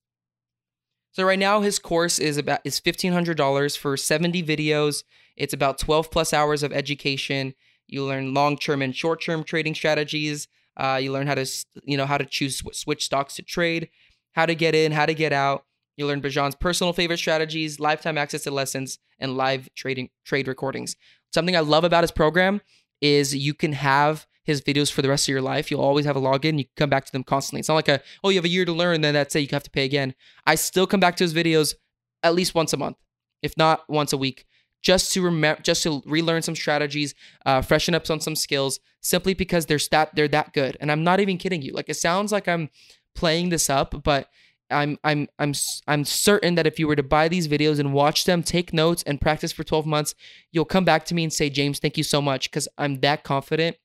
So 1.13 1.25
right 1.25 1.39
now 1.39 1.63
his 1.63 1.79
course 1.79 2.19
is 2.19 2.37
about 2.37 2.61
is 2.65 2.79
fifteen 2.79 3.13
hundred 3.13 3.37
dollars 3.37 3.77
for 3.77 3.97
seventy 3.97 4.43
videos. 4.43 5.03
It's 5.37 5.55
about 5.55 5.79
twelve 5.79 6.11
plus 6.11 6.33
hours 6.33 6.63
of 6.63 6.73
education. 6.73 7.55
You 7.87 8.05
learn 8.05 8.35
long 8.35 8.59
term 8.59 8.83
and 8.83 8.95
short 8.95 9.23
term 9.23 9.45
trading 9.45 9.75
strategies. 9.75 10.49
Uh, 10.77 10.99
you 11.03 11.13
learn 11.13 11.27
how 11.27 11.35
to 11.35 11.47
you 11.85 11.97
know 11.97 12.07
how 12.07 12.19
to 12.19 12.25
choose 12.25 12.63
switch 12.73 13.05
stocks 13.05 13.35
to 13.37 13.43
trade, 13.43 13.89
how 14.33 14.47
to 14.47 14.55
get 14.55 14.75
in, 14.75 14.93
how 14.93 15.07
to 15.07 15.15
get 15.15 15.33
out. 15.33 15.65
You 15.97 16.07
learn 16.07 16.21
Bijan's 16.21 16.55
personal 16.55 16.93
favorite 16.93 17.19
strategies, 17.19 17.81
lifetime 17.81 18.19
access 18.19 18.43
to 18.43 18.51
lessons, 18.51 18.99
and 19.19 19.37
live 19.37 19.69
trading 19.75 20.11
trade 20.25 20.47
recordings. 20.49 20.97
Something 21.33 21.57
I 21.57 21.61
love 21.61 21.85
about 21.85 22.05
his 22.05 22.11
program 22.11 22.61
is 23.01 23.35
you 23.35 23.55
can 23.55 23.73
have 23.73 24.27
his 24.45 24.61
videos 24.61 24.93
for 24.93 25.03
the 25.03 25.09
rest 25.09 25.27
of 25.27 25.33
your 25.33 25.43
life. 25.43 25.71
You'll 25.71 25.81
always 25.81 26.05
have 26.05 26.17
a 26.17 26.21
login. 26.21 26.59
You 26.59 26.65
can 26.65 26.73
come 26.77 26.91
back 26.91 27.05
to 27.07 27.13
them 27.13 27.25
constantly. 27.25 27.61
It's 27.61 27.69
not 27.69 27.75
like 27.75 27.89
a, 27.89 28.01
oh, 28.23 28.29
you 28.29 28.37
have 28.37 28.45
a 28.45 28.49
year 28.49 28.65
to 28.65 28.73
learn, 28.73 29.01
then 29.01 29.15
that's 29.15 29.35
it. 29.35 29.41
You 29.41 29.49
have 29.51 29.65
to 29.65 29.71
pay 29.71 29.85
again. 29.85 30.15
I 30.47 30.55
still 30.55 30.87
come 30.87 31.01
back 31.01 31.17
to 31.17 31.25
his 31.25 31.35
videos 31.35 31.75
at 32.23 32.35
least 32.35 32.55
once 32.55 32.73
a 32.73 32.77
month, 32.77 32.97
if 33.43 33.57
not 33.57 33.89
once 33.89 34.13
a 34.13 34.17
week, 34.17 34.47
just 34.83 35.13
to 35.13 35.23
remember, 35.23 35.61
just 35.63 35.83
to 35.83 36.03
relearn 36.07 36.43
some 36.43 36.55
strategies, 36.55 37.15
uh, 37.45 37.63
freshen 37.63 37.95
up 37.95 38.09
on 38.11 38.21
some 38.21 38.37
skills, 38.37 38.81
simply 39.01 39.35
because 39.35 39.67
they're 39.67 39.79
stat 39.79 40.11
they're 40.15 40.29
that 40.29 40.53
good. 40.53 40.77
And 40.81 40.93
I'm 40.93 41.05
not 41.05 41.21
even 41.21 41.39
kidding 41.39 41.63
you. 41.63 41.73
Like 41.73 41.89
it 41.89 41.95
sounds 41.97 42.33
like 42.33 42.49
I'm 42.49 42.71
playing 43.15 43.49
this 43.49 43.69
up, 43.69 44.03
but 44.05 44.29
I'm 44.71 44.99
I'm 45.05 45.29
I'm 45.39 45.55
I'm 45.87 46.05
certain 46.05 46.55
that 46.57 46.67
if 46.67 46.79
you 46.79 46.87
were 46.89 46.97
to 46.97 47.03
buy 47.03 47.29
these 47.29 47.49
videos 47.49 47.79
and 47.79 47.93
watch 47.93 48.25
them, 48.25 48.43
take 48.43 48.73
notes 48.73 49.03
and 49.05 49.21
practice 49.21 49.53
for 49.53 49.65
12 49.65 49.87
months, 49.87 50.15
you'll 50.53 50.65
come 50.65 50.85
back 50.85 51.05
to 51.07 51.15
me 51.15 51.25
and 51.25 51.33
say, 51.33 51.51
"James, 51.51 51.79
thank 51.79 51.97
you 51.97 52.05
so 52.05 52.21
much 52.21 52.51
cuz 52.51 52.69
I'm 52.77 53.01
that 53.01 53.23
confident 53.23 53.77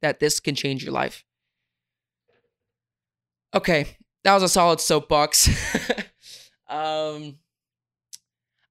that 0.00 0.20
this 0.20 0.40
can 0.40 0.54
change 0.54 0.84
your 0.84 0.92
life." 0.92 1.24
Okay, 3.54 3.96
that 4.24 4.34
was 4.34 4.42
a 4.42 4.48
solid 4.48 4.80
soapbox. 4.80 5.48
um 6.68 7.38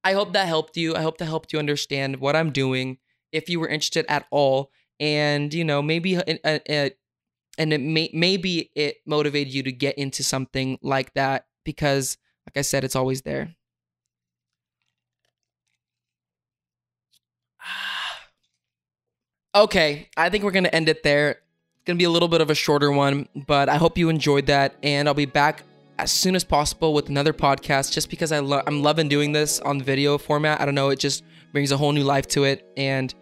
I 0.08 0.14
hope 0.14 0.32
that 0.32 0.48
helped 0.48 0.78
you. 0.78 0.96
I 0.96 1.02
hope 1.02 1.18
that 1.18 1.26
helped 1.26 1.52
you 1.52 1.60
understand 1.60 2.22
what 2.22 2.34
I'm 2.34 2.52
doing. 2.52 2.98
If 3.34 3.50
you 3.50 3.60
were 3.60 3.68
interested 3.68 4.06
at 4.08 4.26
all 4.32 4.72
and 5.02 5.54
you 5.54 5.66
know 5.66 5.82
maybe 5.82 6.16
it, 6.16 6.40
it, 6.46 6.62
it 6.66 7.00
and 7.58 7.74
it 7.74 7.82
may 7.82 8.10
maybe 8.14 8.72
it 8.74 9.00
motivated 9.06 9.54
you 9.54 9.64
to 9.64 9.72
get 9.74 9.98
into 9.98 10.24
something 10.24 10.80
like 10.82 11.14
that 11.16 11.48
because 11.66 12.18
like 12.48 12.56
I 12.56 12.62
said 12.62 12.86
it's 12.86 12.96
always 12.96 13.24
there. 13.24 13.54
Okay, 19.56 20.08
I 20.16 20.30
think 20.30 20.44
we're 20.44 20.52
going 20.52 20.66
to 20.66 20.76
end 20.76 20.88
it 20.88 21.02
there. 21.02 21.32
It's 21.32 21.84
going 21.86 21.98
to 21.98 22.00
be 22.00 22.06
a 22.06 22.12
little 22.12 22.28
bit 22.28 22.42
of 22.42 22.52
a 22.52 22.54
shorter 22.54 22.92
one, 22.92 23.28
but 23.48 23.70
I 23.70 23.78
hope 23.78 23.98
you 23.98 24.08
enjoyed 24.10 24.46
that 24.46 24.76
and 24.84 25.08
I'll 25.08 25.16
be 25.16 25.26
back 25.26 25.64
as 26.00 26.12
soon 26.12 26.36
as 26.36 26.44
possible 26.44 26.94
with 26.94 27.10
another 27.10 27.34
podcast 27.34 27.92
just 27.92 28.10
because 28.10 28.32
I 28.32 28.40
lo- 28.40 28.64
I'm 28.66 28.82
loving 28.84 29.10
doing 29.10 29.32
this 29.32 29.60
on 29.60 29.82
video 29.82 30.18
format. 30.18 30.62
I 30.62 30.66
don't 30.66 30.76
know, 30.76 30.90
it 30.90 31.00
just 31.00 31.24
brings 31.52 31.72
a 31.72 31.78
whole 31.78 31.92
new 31.92 32.04
life 32.04 32.28
to 32.30 32.44
it 32.44 32.68
and 32.78 33.14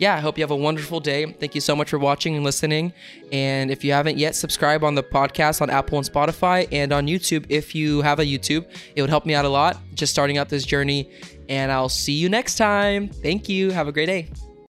yeah, 0.00 0.16
I 0.16 0.20
hope 0.20 0.38
you 0.38 0.42
have 0.42 0.50
a 0.50 0.56
wonderful 0.56 0.98
day. 0.98 1.26
Thank 1.26 1.54
you 1.54 1.60
so 1.60 1.76
much 1.76 1.90
for 1.90 1.98
watching 1.98 2.34
and 2.34 2.42
listening. 2.42 2.94
And 3.32 3.70
if 3.70 3.84
you 3.84 3.92
haven't 3.92 4.16
yet, 4.16 4.34
subscribe 4.34 4.82
on 4.82 4.94
the 4.94 5.02
podcast 5.02 5.60
on 5.60 5.68
Apple 5.68 5.98
and 5.98 6.10
Spotify 6.10 6.66
and 6.72 6.90
on 6.90 7.06
YouTube. 7.06 7.44
If 7.50 7.74
you 7.74 8.00
have 8.00 8.18
a 8.18 8.24
YouTube, 8.24 8.64
it 8.96 9.02
would 9.02 9.10
help 9.10 9.26
me 9.26 9.34
out 9.34 9.44
a 9.44 9.50
lot 9.50 9.76
just 9.92 10.10
starting 10.10 10.38
out 10.38 10.48
this 10.48 10.64
journey. 10.64 11.10
And 11.50 11.70
I'll 11.70 11.90
see 11.90 12.14
you 12.14 12.30
next 12.30 12.54
time. 12.54 13.08
Thank 13.08 13.50
you. 13.50 13.72
Have 13.72 13.88
a 13.88 13.92
great 13.92 14.06
day. 14.06 14.49